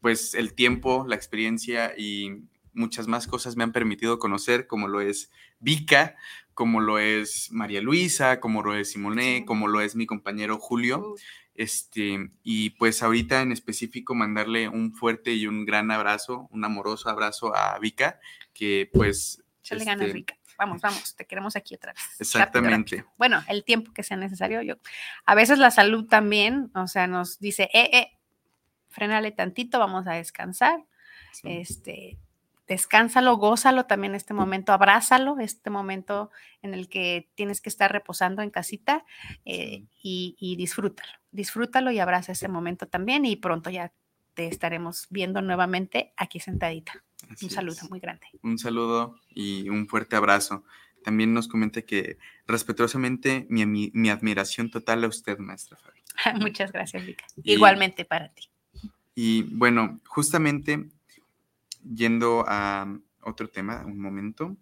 [0.00, 2.42] pues, el tiempo, la experiencia y
[2.76, 6.14] muchas más cosas me han permitido conocer, como lo es Vika,
[6.54, 11.14] como lo es María Luisa, como lo es Simone, como lo es mi compañero Julio.
[11.54, 17.08] Este, y pues ahorita en específico mandarle un fuerte y un gran abrazo, un amoroso
[17.08, 18.20] abrazo a Vika,
[18.52, 19.42] que pues...
[19.70, 20.36] le ganas, este Vika.
[20.58, 22.02] Vamos, vamos, te queremos aquí otra vez.
[22.18, 23.04] Exactamente.
[23.18, 24.62] Bueno, el tiempo que sea necesario.
[24.62, 24.76] Yo,
[25.24, 28.12] a veces la salud también, o sea, nos dice, eh, eh,
[28.88, 30.84] frénale tantito, vamos a descansar.
[31.44, 32.16] Este,
[32.66, 36.30] descánsalo, gózalo también este momento, abrázalo, este momento
[36.62, 39.04] en el que tienes que estar reposando en casita
[39.44, 43.92] eh, y, disfrútalo, disfrútalo y abraza ese momento también y pronto ya
[44.34, 47.02] te estaremos viendo nuevamente aquí sentadita.
[47.40, 48.26] un saludo muy grande.
[48.42, 50.64] Un saludo y un fuerte abrazo.
[51.02, 56.00] También nos comenta que respetuosamente mi, mi, admiración total a usted, maestra Fabi.
[56.40, 57.24] Muchas gracias, Vika.
[57.44, 58.50] Igualmente para ti.
[59.14, 60.90] Y bueno, justamente
[61.94, 64.56] yendo a otro tema, un momento.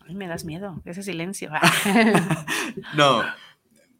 [0.00, 1.50] Ay, me das miedo, ese silencio.
[2.96, 3.22] no,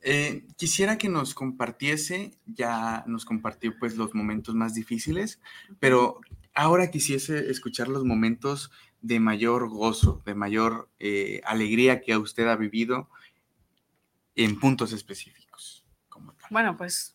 [0.02, 5.40] eh, quisiera que nos compartiese, ya nos compartió pues los momentos más difíciles,
[5.80, 6.20] pero
[6.54, 12.56] ahora quisiese escuchar los momentos de mayor gozo, de mayor eh, alegría que usted ha
[12.56, 13.08] vivido
[14.34, 15.86] en puntos específicos.
[16.50, 17.13] Bueno, pues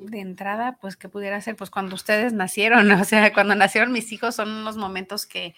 [0.00, 4.12] de entrada, pues que pudiera ser, pues cuando ustedes nacieron, o sea, cuando nacieron mis
[4.12, 5.54] hijos son unos momentos que,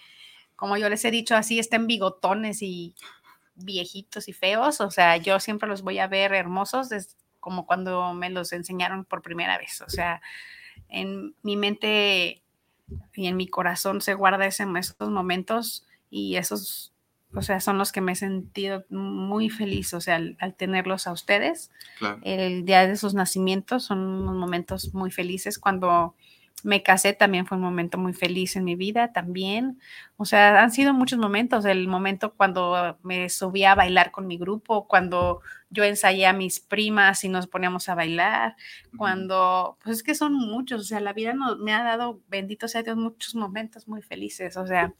[0.55, 2.95] como yo les he dicho, así estén bigotones y
[3.55, 8.13] viejitos y feos, o sea, yo siempre los voy a ver hermosos, es como cuando
[8.13, 10.21] me los enseñaron por primera vez, o sea,
[10.87, 12.43] en mi mente
[13.13, 16.90] y en mi corazón se guarda ese, esos momentos y esos
[17.33, 21.11] o sea, son los que me he sentido muy feliz, o sea, al, tenerlos a
[21.11, 21.71] ustedes.
[22.23, 26.15] El día de sus nacimientos son unos momentos muy felices cuando
[26.63, 29.79] me casé también fue un momento muy feliz en mi vida también.
[30.17, 31.65] O sea, han sido muchos momentos.
[31.65, 36.59] El momento cuando me subí a bailar con mi grupo, cuando yo ensayé a mis
[36.59, 38.55] primas y nos poníamos a bailar,
[38.97, 40.81] cuando, pues es que son muchos.
[40.81, 44.57] O sea, la vida me ha dado, bendito sea Dios, muchos momentos muy felices.
[44.57, 44.93] O sea,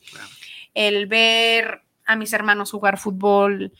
[0.73, 3.73] el ver a mis hermanos jugar fútbol,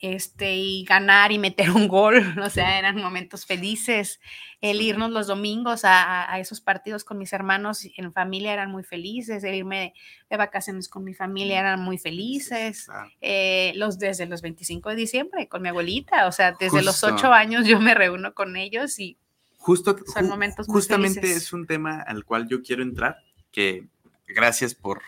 [0.00, 4.20] este, y ganar y meter un gol, o sea, eran momentos felices.
[4.60, 9.44] El irnos los domingos a, esos partidos con mis hermanos en familia eran muy felices,
[9.44, 9.94] el irme
[10.28, 12.88] de vacaciones con mi familia eran muy felices.
[13.20, 17.32] Eh, los desde los 25 de diciembre con mi abuelita, o sea, desde los 8
[17.32, 19.16] años yo me reúno con ellos y
[19.56, 23.18] justo, son momentos justamente es un tema al cual yo quiero entrar,
[23.52, 23.86] que
[24.26, 25.02] gracias por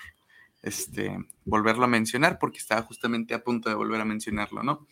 [0.62, 4.86] este, volverlo a mencionar porque estaba justamente a punto de volver a mencionarlo, ¿no?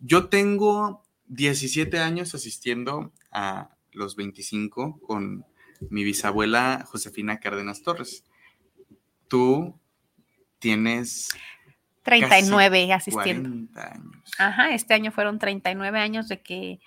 [0.00, 5.44] Yo tengo 17 años asistiendo a los 25 con
[5.88, 8.24] mi bisabuela Josefina Cárdenas Torres.
[9.28, 9.78] Tú
[10.58, 11.28] tienes
[12.02, 13.68] 39 asistiendo.
[14.38, 16.80] Ajá, este año fueron 39 años de que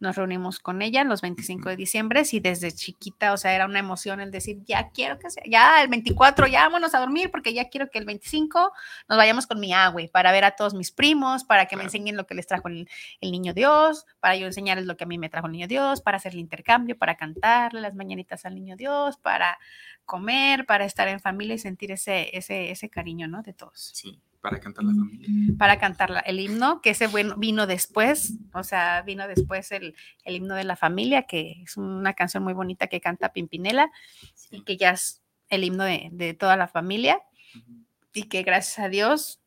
[0.00, 3.78] nos reunimos con ella los 25 de diciembre y desde chiquita, o sea, era una
[3.78, 7.52] emoción el decir, ya quiero que sea, ya el 24, ya vámonos a dormir porque
[7.52, 8.72] ya quiero que el 25
[9.08, 12.16] nos vayamos con mi agua para ver a todos mis primos, para que me enseñen
[12.16, 12.88] lo que les trajo el,
[13.20, 16.16] niño Dios, para yo enseñarles lo que a mí me trajo el niño Dios, para
[16.18, 19.58] hacer el intercambio, para cantarle las mañanitas al niño Dios, para
[20.04, 23.42] comer, para estar en familia y sentir ese, ese, ese cariño, ¿no?
[23.42, 23.90] De todos.
[23.94, 24.20] Sí.
[24.50, 25.54] Para cantar la familia.
[25.58, 29.94] Para cantar el himno, que ese bueno, vino después, o sea, vino después el,
[30.24, 33.90] himno de la familia, que es una canción muy bonita que canta Pimpinela
[34.50, 37.20] y que ya es el himno de, toda la familia
[38.12, 39.40] y que gracias a Dios,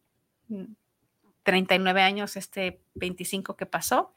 [1.43, 4.14] 39 años, este 25 que pasó,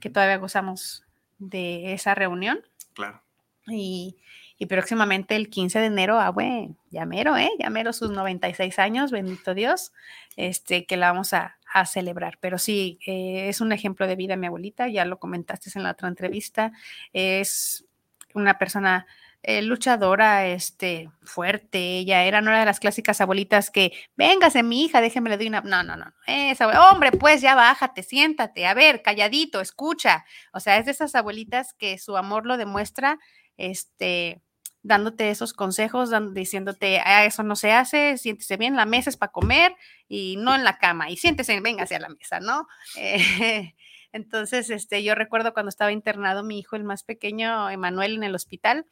[0.00, 1.04] que todavía gozamos
[1.38, 2.60] de esa reunión.
[2.94, 3.22] Claro.
[3.68, 4.16] Y,
[4.58, 7.50] y próximamente el 15 de enero, ah, bueno, ya mero, ¿eh?
[7.58, 9.92] Ya mero sus 96 años, bendito Dios,
[10.36, 12.38] este, que la vamos a, celebrar.
[12.40, 15.90] Pero sí, eh, es un ejemplo de vida mi abuelita, ya lo comentaste en la
[15.90, 16.72] otra entrevista,
[17.12, 17.84] es
[18.32, 19.06] una persona
[19.42, 25.02] eh, luchadora, este, fuerte, ella era, era de las clásicas abuelitas que, véngase mi hija,
[25.02, 29.02] déjeme le doy una, no, no, no, esa, hombre, pues ya bájate, siéntate, a ver,
[29.02, 33.18] calladito, escucha, o sea, es de esas abuelitas que su amor lo demuestra,
[33.58, 34.42] este,
[34.86, 39.32] dándote esos consejos, diciéndote, ah, eso no se hace, siéntese bien, la mesa es para
[39.32, 39.74] comer
[40.08, 42.66] y no en la cama, y siéntese, véngase a la mesa, ¿no?
[42.98, 43.74] Eh,
[44.12, 48.34] entonces, este, yo recuerdo cuando estaba internado mi hijo, el más pequeño, Emanuel, en el
[48.34, 48.86] hospital,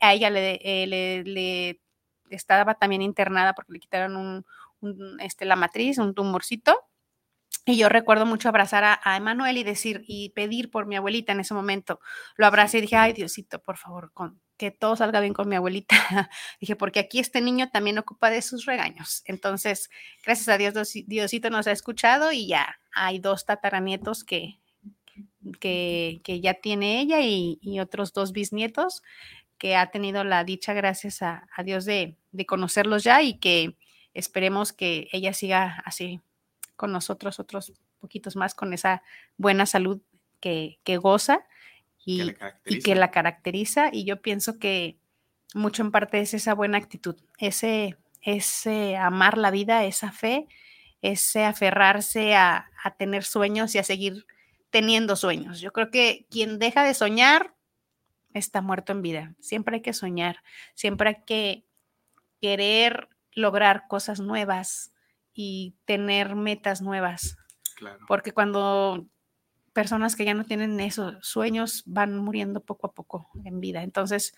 [0.00, 1.80] a ella le, eh, le,
[2.30, 4.44] estaba también internada porque le quitaron
[4.80, 6.78] un, este, la matriz, un tumorcito,
[7.64, 11.32] y yo recuerdo mucho abrazar a, a Emanuel y decir y pedir por mi abuelita
[11.32, 12.00] en ese momento.
[12.36, 15.56] Lo abracé y dije, ay Diosito, por favor, con, que todo salga bien con mi
[15.56, 15.96] abuelita.
[16.60, 19.22] Dije, porque aquí este niño también ocupa de sus regaños.
[19.24, 19.88] Entonces,
[20.24, 24.58] gracias a Dios, Diosito nos ha escuchado y ya hay dos tataranietos que,
[25.60, 29.02] que, ya tiene ella y, otros dos bisnietos
[29.56, 33.76] que ha tenido la dicha, gracias a, Dios, de, conocerlos ya y que
[34.12, 36.20] esperemos que ella siga así
[36.76, 39.02] con nosotros otros poquitos más, con esa
[39.36, 40.00] buena salud
[40.40, 41.44] que, que goza
[42.08, 43.90] y que, la caracteriza.
[43.92, 44.98] Y yo pienso que
[45.54, 50.46] mucho en parte es esa buena actitud, ese, ese amar la vida, esa fe,
[51.02, 54.26] ese aferrarse a, tener sueños y a seguir
[54.70, 55.60] teniendo sueños.
[55.60, 57.54] Yo creo que quien deja de soñar
[58.32, 59.34] está muerto en vida.
[59.40, 60.42] Siempre hay que soñar,
[60.74, 61.64] siempre hay que
[62.40, 64.92] querer lograr cosas nuevas
[65.34, 67.36] y tener metas nuevas.
[68.06, 69.06] Porque cuando
[69.78, 73.84] personas que ya no tienen esos sueños van muriendo poco a poco en vida.
[73.84, 74.34] Entonces,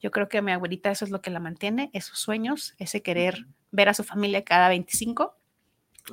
[0.00, 3.02] yo creo que a mi abuelita eso es lo que la mantiene, esos sueños, ese
[3.02, 5.36] querer ver a su familia cada 25.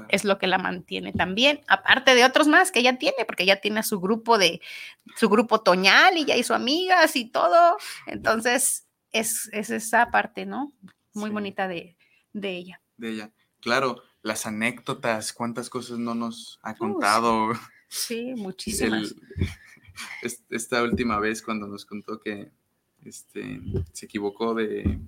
[0.09, 3.61] Es lo que la mantiene también, aparte de otros más que ella tiene, porque ella
[3.61, 4.59] tiene su grupo de
[5.15, 7.78] su grupo toñal y ya hizo amigas y todo.
[8.05, 10.74] Entonces, es, esa parte, ¿no?
[11.13, 11.95] Muy bonita de,
[12.34, 12.82] ella.
[12.97, 13.32] De ella.
[13.61, 17.53] Claro, las anécdotas, cuántas cosas no nos ha contado.
[17.53, 17.59] Sí,
[18.35, 19.15] muchísimas.
[20.49, 22.51] esta última vez cuando nos contó que
[23.03, 23.61] este,
[23.93, 24.99] se equivocó de,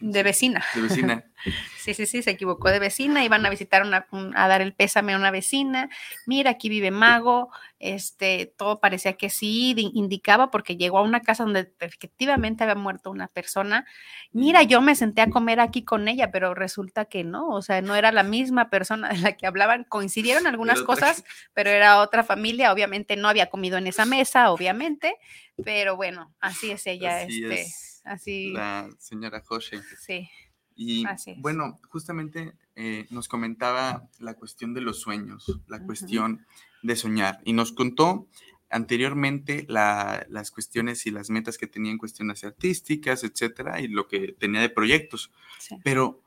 [0.00, 0.64] de vecina.
[0.74, 1.24] De vecina.
[1.82, 4.06] Sí, sí, sí, se equivocó de vecina, iban a visitar una,
[4.36, 5.88] a dar el pésame a una vecina.
[6.24, 7.50] Mira, aquí vive Mago.
[7.80, 13.10] Este, todo parecía que sí indicaba porque llegó a una casa donde efectivamente había muerto
[13.10, 13.84] una persona.
[14.30, 17.82] Mira, yo me senté a comer aquí con ella, pero resulta que no, o sea,
[17.82, 19.82] no era la misma persona de la que hablaban.
[19.82, 22.72] Coincidieron algunas cosas, pero era otra familia.
[22.72, 25.16] Obviamente no había comido en esa mesa, obviamente,
[25.64, 27.22] pero bueno, así es ella.
[27.22, 27.66] este,
[28.04, 28.52] así.
[28.52, 29.82] La señora José.
[30.00, 30.28] Sí.
[30.74, 36.46] Y Así bueno, justamente eh, nos comentaba la cuestión de los sueños, la cuestión
[36.82, 37.40] de soñar.
[37.44, 38.26] Y nos contó
[38.70, 44.08] anteriormente la- las cuestiones y las metas que tenía en cuestiones artísticas, etcétera, y lo
[44.08, 45.30] que tenía de proyectos.
[45.58, 45.76] sí.
[45.84, 46.22] Pero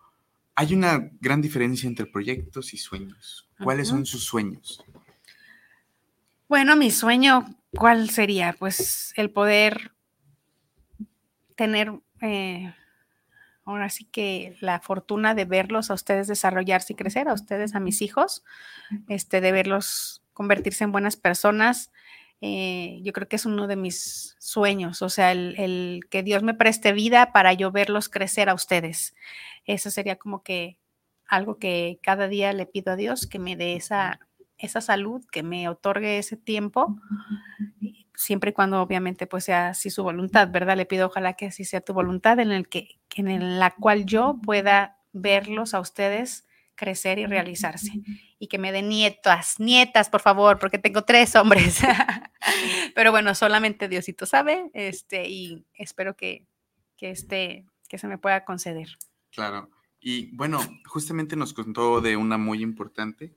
[0.53, 3.49] hay una gran diferencia entre proyectos y sueños.
[3.61, 4.83] ¿Cuáles son sus sueños?
[6.47, 8.53] Bueno, mi sueño, ¿cuál sería?
[8.57, 9.91] Pues el poder
[11.55, 11.91] tener,
[12.21, 12.73] eh,
[13.65, 17.79] ahora sí que la fortuna de verlos a ustedes desarrollarse y crecer, a ustedes, a
[17.79, 18.43] mis hijos,
[19.09, 21.91] este, de verlos convertirse en buenas personas.
[22.41, 26.43] eh, yo creo que es uno de mis sueños, o sea, el, el que Dios
[26.43, 29.15] me preste vida para yo verlos crecer a ustedes.
[29.65, 30.77] Eso sería como que
[31.27, 34.19] algo que cada día le pido a Dios, que me dé esa,
[34.57, 36.97] esa salud, que me otorgue ese tiempo,
[38.15, 40.77] siempre y cuando obviamente pues sea así su voluntad, ¿verdad?
[40.77, 44.05] Le pido ojalá que así sea tu voluntad en el que en el- la cual
[44.05, 46.45] yo pueda verlos a ustedes
[46.75, 48.01] crecer y realizarse
[48.37, 51.79] y que me den nietas, nietas, por favor, porque tengo tres hombres.
[52.95, 56.45] Pero bueno, solamente Diosito sabe, este y espero que
[56.97, 58.87] que este que se me pueda conceder.
[59.31, 59.69] Claro.
[59.99, 63.33] Y bueno, justamente nos contó de una muy importante,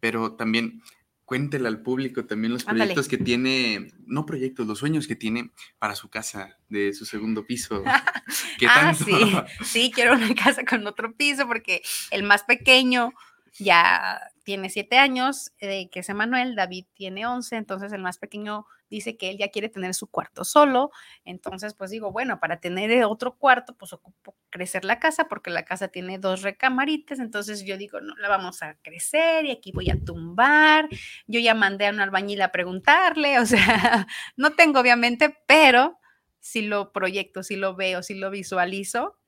[0.00, 0.82] pero también
[1.26, 2.78] cuéntele al público también los Ándale.
[2.94, 7.44] proyectos que tiene, no proyectos, los sueños que tiene para su casa de su segundo
[7.44, 7.82] piso.
[8.58, 9.04] ¿Qué Ah, tanto?
[9.04, 13.12] sí, sí, quiero una casa con otro piso porque el más pequeño
[13.58, 18.66] ya tiene siete años, eh, que es Emanuel, David tiene once, entonces el más pequeño
[18.88, 20.90] dice que él ya quiere tener su cuarto solo,
[21.24, 25.50] entonces pues digo, bueno, para tener eh, otro cuarto, pues ocupo crecer la casa porque
[25.50, 29.72] la casa tiene dos recamaritas, entonces yo digo, no, la vamos a crecer y aquí
[29.72, 30.88] voy a tumbar,
[31.26, 35.98] yo ya mandé a un albañil a preguntarle, o sea, no tengo obviamente, pero
[36.40, 39.18] si lo proyecto, si lo veo, si lo visualizo.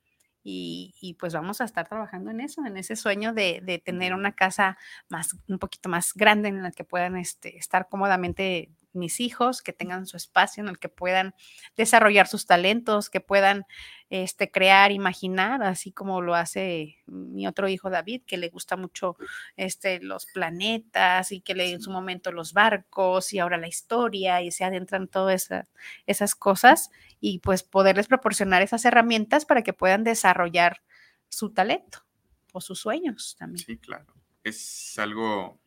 [0.51, 4.14] Y, y pues vamos a estar trabajando en eso, en ese sueño de, de tener
[4.14, 4.78] una casa
[5.11, 9.72] más, un poquito más grande en la que puedan este, estar cómodamente mis hijos, que
[9.72, 11.34] tengan su espacio en el que puedan
[11.76, 13.64] desarrollar sus talentos, que puedan
[14.11, 19.16] este, crear, imaginar, así como lo hace mi otro hijo David, que le gusta mucho
[19.57, 24.43] este, los planetas y que le en su momento los barcos y ahora la historia
[24.43, 25.72] y se adentran todas esas,
[26.07, 30.82] esas cosas y pues poderles proporcionar esas herramientas para que puedan desarrollar
[31.28, 32.05] su talento
[32.53, 33.64] o sus sueños también.
[33.64, 34.07] Sí, claro.
[34.43, 35.61] Es algo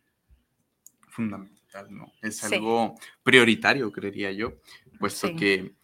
[1.09, 2.11] fundamental, ¿no?
[2.22, 2.55] Es Sí.
[2.55, 4.53] algo prioritario, creería yo,
[4.99, 5.36] puesto Sí.
[5.36, 5.76] que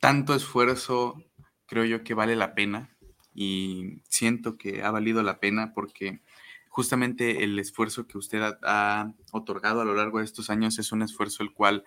[0.00, 1.22] tanto esfuerzo
[1.66, 2.96] creo yo que vale la pena
[3.34, 6.20] y siento que ha valido la pena porque
[6.68, 10.92] justamente el esfuerzo que usted ha, ha otorgado a lo largo de estos años es
[10.92, 11.84] un esfuerzo el cual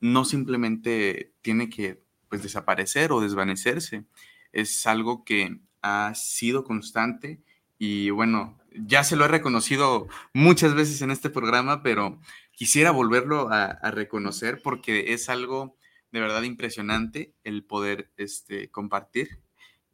[0.00, 4.04] no simplemente tiene que pues desaparecer o desvanecerse,
[4.52, 7.40] es algo que ha sido constante
[7.78, 12.20] y bueno, ya se lo he reconocido muchas veces en este programa, pero
[12.52, 15.76] quisiera volverlo a, reconocer porque es algo
[16.12, 19.40] de verdad impresionante el poder este, compartir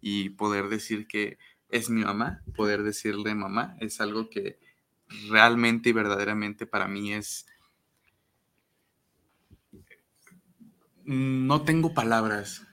[0.00, 4.58] y poder decir que es mi mamá, poder decirle mamá, es algo que
[5.28, 7.46] realmente y verdaderamente para mí es...
[11.04, 12.66] No tengo palabras,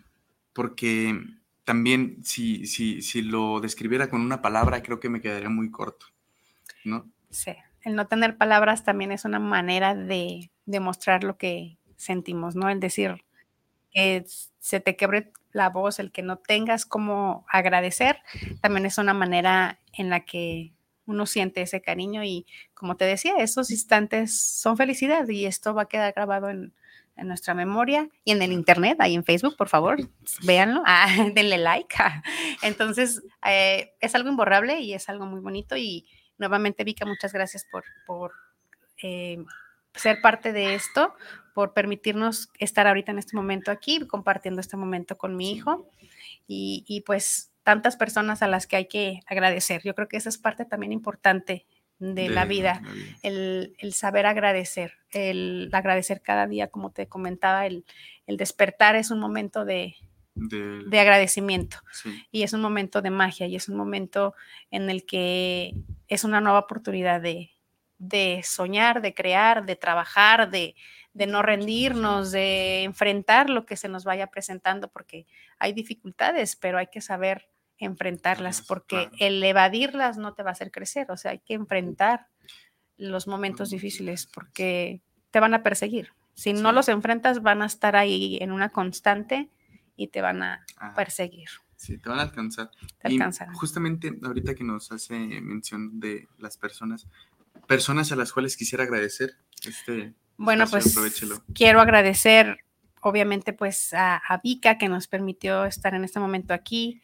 [0.54, 1.20] porque
[1.68, 6.06] también si, si, si lo describiera con una palabra, creo que me quedaría muy corto,
[6.86, 7.12] ¿no?
[7.30, 7.52] Sí,
[7.82, 12.70] el no tener palabras también es una manera de demostrar lo que sentimos, ¿no?
[12.70, 13.26] El decir
[13.92, 14.24] que
[14.60, 18.22] se te quebre la voz, el que no tengas como agradecer,
[18.62, 20.72] también es una manera en la que
[21.06, 22.46] uno siente ese cariño y
[22.76, 26.74] como te decía, esos instantes son felicidad y esto va a quedar grabado en,
[27.18, 29.98] en nuestra memoria y en el internet, ahí en Facebook, por favor,
[30.44, 31.96] véanlo, ah, denle like.
[32.62, 36.08] Entonces, eh, es algo imborrable y es algo muy bonito y
[36.38, 38.34] nuevamente, Vika, muchas gracias por, por
[39.02, 39.44] eh,
[39.94, 41.14] ser parte de esto,
[41.54, 45.90] por permitirnos estar ahorita en este momento aquí, compartiendo este momento con mi hijo.
[46.48, 49.82] Y, y pues tantas personas a las que hay que agradecer.
[49.84, 51.66] Yo creo que esa es parte también importante
[52.00, 53.18] de, la vida, la vida.
[53.24, 57.86] el, el saber agradecer, el agradecer cada día, como te comentaba, el,
[58.28, 59.96] el despertar es un momento de,
[60.36, 64.36] De- de agradecimiento sí, y es un momento de magia y es un momento
[64.70, 65.74] en el que
[66.08, 67.50] es una nueva oportunidad de,
[67.98, 70.76] de soñar, de crear, de trabajar, de,
[71.14, 75.26] de no rendirnos, de enfrentar lo que se nos vaya presentando, porque
[75.58, 80.72] hay dificultades, pero hay que saber enfrentarlas, porque el evadirlas no te va a hacer
[80.72, 82.28] crecer, o sea, hay que enfrentar
[82.98, 85.02] los momentos difíciles porque
[85.32, 86.14] te van a perseguir.
[86.34, 86.76] Si no Sí.
[86.76, 89.50] los enfrentas, van a estar ahí en una constante
[89.96, 92.70] y te van a Ah, perseguir, sí, te van a alcanzar.
[93.00, 93.54] te Y alcanzarán.
[93.56, 97.08] justamente ahorita que nos hace mención de las personas,
[97.68, 99.36] personas a las cuales quisiera agradecer
[99.68, 102.60] este Bueno, espacio, pues quiero agradecer,
[103.02, 107.02] obviamente, pues a, a Vika que nos permitió estar en este momento aquí,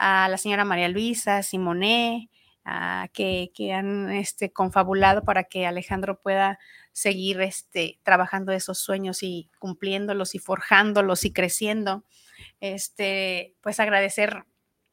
[0.00, 2.30] a la señora María Luisa, Simoné,
[2.64, 6.58] a que, que han este, confabulado para que Alejandro pueda
[6.92, 12.04] seguir este, trabajando esos sueños y cumpliéndolos y forjándolos y creciendo.
[12.60, 14.44] Este, pues agradecer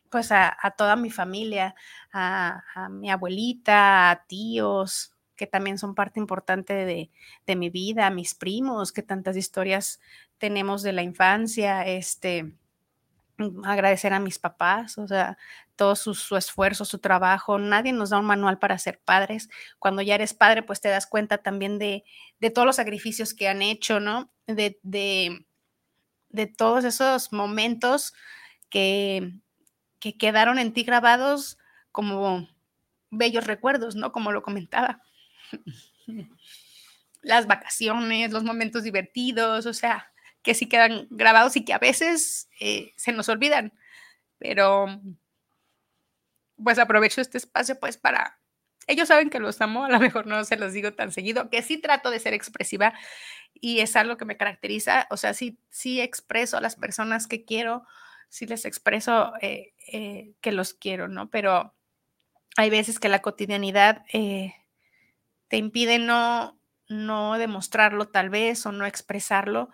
[0.09, 1.73] pues a, toda mi familia,
[2.11, 7.11] a, mi abuelita, a tíos, que también son parte importante de,
[7.45, 10.01] de mi vida, a mis primos, que tantas historias
[10.37, 12.57] tenemos de la infancia, este,
[13.63, 15.37] agradecer a mis papás, o sea,
[15.75, 17.59] todo su, su esfuerzo, su trabajo.
[17.59, 19.49] Nadie nos da un manual para ser padres.
[19.79, 22.03] Cuando ya eres padre, pues te das cuenta también de,
[22.39, 24.31] de todos los sacrificios que han hecho, ¿no?
[24.47, 25.45] De, de,
[26.29, 28.13] de todos esos momentos
[28.69, 29.39] que,
[29.99, 31.57] que quedaron en ti grabados
[31.91, 32.47] como
[33.11, 34.11] bellos recuerdos, ¿no?
[34.11, 35.01] Como lo comentaba
[37.21, 40.11] las vacaciones, los momentos divertidos, o sea,
[40.47, 43.73] que sí quedan grabados y que a veces eh, se nos olvidan.
[44.37, 44.87] Pero
[46.63, 48.39] pues aprovecho este espacio pues para...
[48.87, 51.61] Ellos saben que los amo, a lo mejor no se los digo tan seguido, que
[51.63, 52.93] sí trato de ser expresiva
[53.53, 57.43] y es algo que me caracteriza, o sea, sí, sí expreso a las personas que
[57.43, 57.83] quiero,
[58.29, 61.29] sí les expreso eh, eh, que los quiero, ¿no?
[61.29, 61.75] Pero
[62.55, 69.69] hay veces que la cotidianidad te impide no, no demostrarlo tal vez o no expresarlo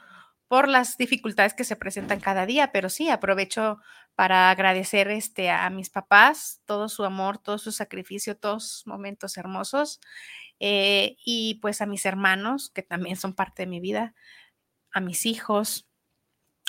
[0.53, 3.79] por las dificultades que se presentan cada día, pero sí aprovecho
[4.13, 9.35] para agradecer este, a mis papás todo su amor, todo su sacrificio, todos sus momentos
[9.37, 9.99] hermosos
[10.59, 14.13] eh, y pues a mis hermanos que también son parte de mi vida,
[14.91, 15.89] a mis hijos,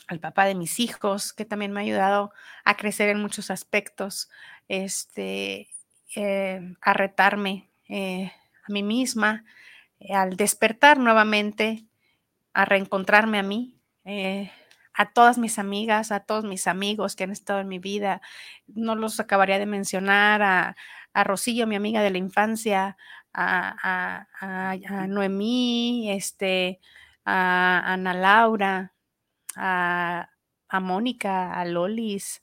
[0.08, 2.32] al papá de mis hijos que también me ha ayudado
[2.64, 4.30] a crecer en muchos aspectos,
[4.66, 5.68] este,
[6.16, 8.32] eh, a retarme eh,
[8.66, 9.44] a mí misma,
[10.08, 11.84] al despertar nuevamente,
[12.54, 13.73] a reencontrarme a mí,
[14.04, 14.50] eh,
[14.94, 18.20] a todas mis amigas, a todos mis amigos que han estado en mi vida.
[18.66, 20.76] No los acabaría de mencionar, a,
[21.14, 22.96] a Rosillo, mi amiga de la infancia,
[23.32, 24.26] a,
[24.80, 26.80] a- Noemí, este,
[27.24, 28.92] a Ana Laura,
[29.56, 30.28] a,
[30.68, 32.42] a Mónica, a Lolis,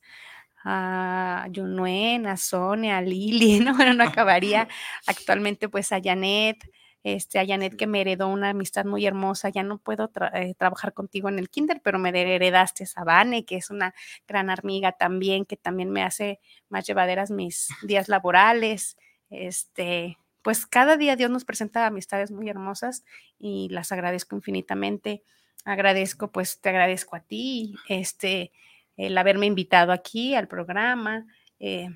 [0.64, 4.68] a Yunuen, a Sonia, a Lili, no, bueno, no acabaría.
[5.08, 6.58] Actualmente, pues a Janet,
[7.04, 9.50] este, a Janet que me heredó una amistad muy hermosa.
[9.50, 13.46] Ya no puedo tra- eh, trabajar contigo en el kinder, pero me heredaste a Vane,
[13.46, 13.94] que es una
[14.28, 16.40] gran amiga también, que también me hace
[16.70, 18.98] más llevaderas mis días laborales.
[19.30, 23.04] Este, pues cada día Dios nos presenta amistades muy hermosas
[23.40, 25.24] y las agradezco infinitamente.
[25.66, 28.52] Agradezco, pues te agradezco a ti, este,
[28.98, 31.28] el haberme invitado aquí al programa.
[31.60, 31.90] eh,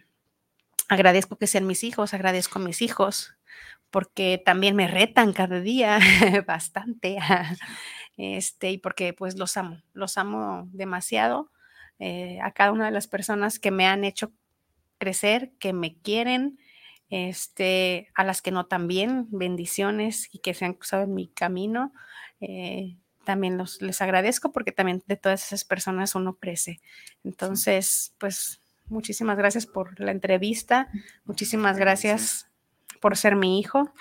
[0.88, 3.36] agradezco que sean mis hijos, agradezco a mis hijos,
[3.96, 6.00] porque también me retan cada día
[6.46, 7.18] bastante.
[8.18, 11.50] Este, y porque pues los amo, los amo demasiado.
[12.00, 14.34] eh, a cada una de las personas que me han hecho
[14.98, 16.60] crecer, que me quieren,
[17.10, 21.94] este, a las que no también, bendiciones y que se han cruzado en mi camino.
[22.42, 26.82] eh, también los, les agradezco porque también de todas esas personas uno crece.
[27.24, 30.90] Entonces, pues muchísimas gracias por la entrevista,
[31.24, 32.50] muchísimas gracias
[33.06, 33.94] por ser mi hijo.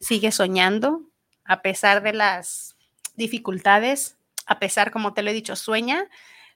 [0.00, 1.02] Sigue soñando
[1.44, 2.76] a pesar de las
[3.14, 6.08] dificultades, a pesar, como te lo he dicho, sueña,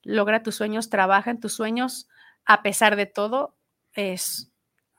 [0.02, 2.08] logra tus sueños, trabaja en tus sueños,
[2.46, 3.54] a pesar de todo,
[3.92, 4.50] es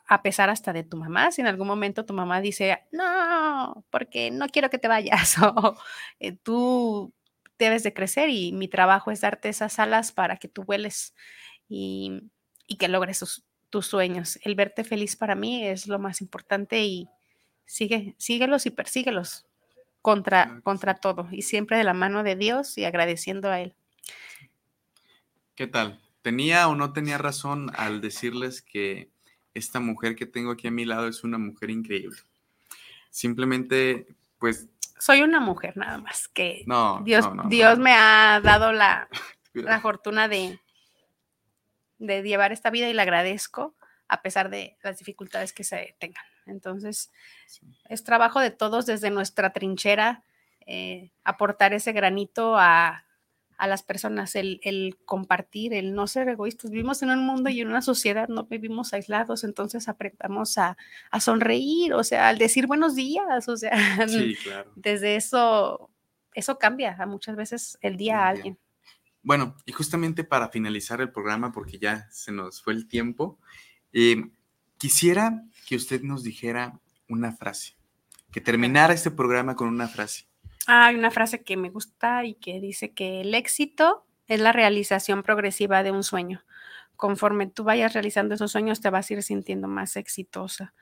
[0.08, 4.32] a pesar hasta de tu mamá, si en algún momento tu mamá dice, no, porque
[4.32, 5.76] no quiero que te vayas, o
[6.22, 7.14] eh, tú
[7.60, 11.14] debes de crecer y mi trabajo es darte esas alas para que tú vueles
[11.70, 12.22] y,
[12.68, 14.40] y que logres sus- tus sueños.
[14.44, 17.10] El verte feliz para mí es lo más importante y
[17.66, 19.48] sigue, síguelos y persíguelos
[20.02, 23.76] contra, contra todo y siempre de la mano de Dios y agradeciendo a Él.
[25.56, 26.00] ¿Qué tal?
[26.22, 29.10] ¿Tenía o no tenía razón al decirles que
[29.54, 32.16] esta mujer que tengo aquí a mi lado es una mujer increíble?
[33.10, 34.08] Simplemente,
[34.40, 34.70] pues,
[35.00, 37.02] Soy una mujer nada más que no.
[37.04, 39.10] Dios, no, Dios me ha dado la,
[39.54, 40.62] la fortuna de,
[41.98, 43.76] de llevar esta vida y le agradezco
[44.08, 46.24] a pesar de las dificultades que se tengan.
[46.46, 47.12] Entonces,
[47.48, 47.62] sí.
[47.90, 50.24] es trabajo de todos desde nuestra trinchera
[50.68, 53.06] eh, aportar ese granito a,
[53.58, 56.72] a las personas, el, el compartir, el no ser egoístas.
[56.72, 60.78] Vivimos en un mundo y en una sociedad, no vivimos aislados, entonces aprendamos a,
[61.12, 64.72] a sonreír, o sea, al decir buenos días, o sea, Sí, claro.
[64.76, 65.90] desde eso,
[66.34, 68.58] eso cambia a muchas veces el día a día.
[69.26, 73.40] Bueno, y justamente para finalizar el programa, porque ya se nos fue el tiempo,
[73.92, 74.24] eh,
[74.78, 77.76] quisiera que usted nos dijera una frase,
[78.32, 80.28] que terminara este programa con una frase.
[80.68, 85.24] Hay una frase que me gusta y que dice que el éxito es la realización
[85.24, 86.44] progresiva de un sueño.
[86.96, 90.76] Conforme tú vayas realizando esos sueños, te vas a ir sintiendo más exitosa.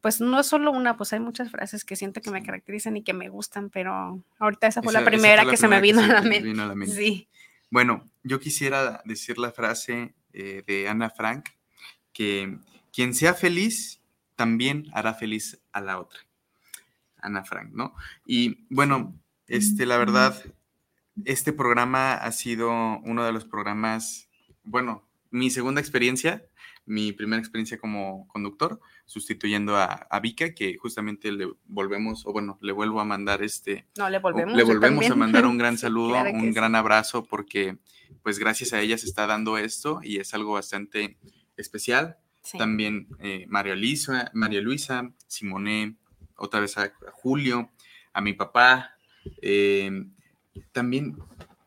[0.00, 3.04] Pues no es solo una, pues hay muchas frases que siento que me caracterizan y
[3.04, 6.22] que me gustan, pero ahorita esa fue la primera que se me vino, a la,
[6.22, 6.86] mente.
[6.86, 7.28] Sí.
[7.70, 11.50] Bueno, yo quisiera decir la frase eh, de Ana Frank,
[12.12, 12.58] que
[12.92, 14.00] quien sea feliz
[14.36, 16.20] también hará feliz a la otra.
[17.18, 17.94] Ana Frank, ¿no?
[18.24, 20.42] Y bueno, este, la verdad,
[21.24, 24.28] este programa ha sido uno de los programas,
[24.62, 26.46] bueno, mi segunda experiencia,
[26.88, 32.58] mi primera experiencia como conductor, sustituyendo a, a Vika, que justamente le volvemos, o bueno,
[32.60, 33.86] le vuelvo a mandar este...
[33.96, 34.56] No, le volvemos.
[34.56, 37.78] Le volvemos a mandar un gran saludo, un gran abrazo, porque
[38.22, 41.18] pues gracias a ella se está dando esto y es algo bastante
[41.56, 42.16] especial.
[42.56, 45.96] También eh, María, Luisa, María Luisa, Simone,
[46.36, 47.70] otra vez a, Julio,
[48.12, 48.94] a mi papá.
[49.42, 50.06] Eh,
[50.72, 51.16] también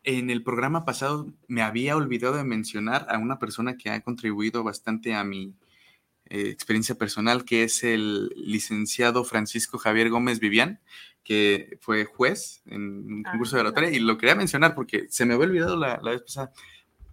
[0.04, 4.64] en el programa pasado me había olvidado de mencionar a una persona que ha contribuido
[4.64, 5.56] bastante a mi
[6.26, 10.80] eh, experiencia personal, que es el licenciado Francisco Javier Gómez Vivian,
[11.24, 15.26] que fue juez en un ah, concurso de oratoria, y lo quería mencionar porque se
[15.26, 16.52] me había olvidado la, la vez pasada.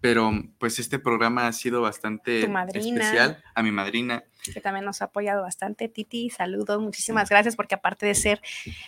[0.01, 2.41] Pero pues este programa ha sido bastante
[2.75, 3.43] especial.
[3.55, 4.25] A mi madrina.
[4.53, 5.89] Que también nos ha apoyado bastante.
[5.89, 8.41] Titi, saludos, muchísimas gracias porque aparte de ser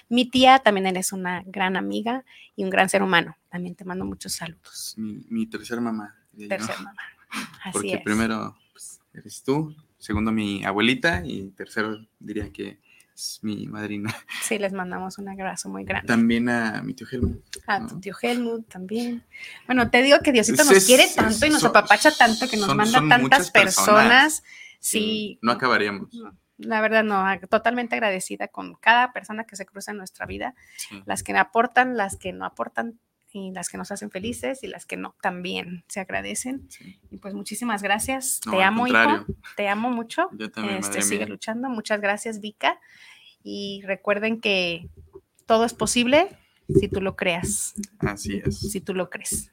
[0.08, 2.24] mi tía, también eres una gran amiga
[2.56, 3.36] y un gran ser humano.
[3.48, 4.94] También te mando muchos saludos.
[4.96, 6.16] Mi, mi tercera mamá.
[6.48, 7.02] Tercera mamá.
[7.64, 12.80] Así porque primero pues, eres tú, segundo mi abuelita y tercero diría que
[13.42, 14.14] mi madrina.
[14.42, 16.08] Sí, les mandamos un abrazo muy grande.
[16.08, 17.42] También a mi tío Helmut.
[17.66, 19.24] A tu tío Helmut también.
[19.66, 23.00] Bueno, te digo que Diosito nos quiere tanto y nos apapacha tanto que nos manda
[23.08, 24.42] tantas personas.
[24.80, 25.38] Sí.
[25.42, 26.08] No acabaríamos.
[26.58, 30.54] la verdad, no, totalmente agradecida con cada persona que se cruza en nuestra vida,
[31.04, 32.98] las que aportan, las que no aportan
[33.32, 36.68] y las que nos hacen felices y las que no también se agradecen.
[37.10, 38.40] Y pues muchísimas gracias.
[38.40, 39.26] te amo, hijo.
[39.56, 40.28] Te amo mucho.
[40.32, 40.78] Yo también.
[40.78, 41.68] Este, sigue luchando.
[41.68, 42.80] Muchas gracias, Vika.
[43.42, 44.88] Y recuerden que
[45.46, 46.28] todo es posible
[46.78, 47.74] si tú lo creas.
[48.00, 48.58] Así es.
[48.58, 49.50] Si tú lo crees.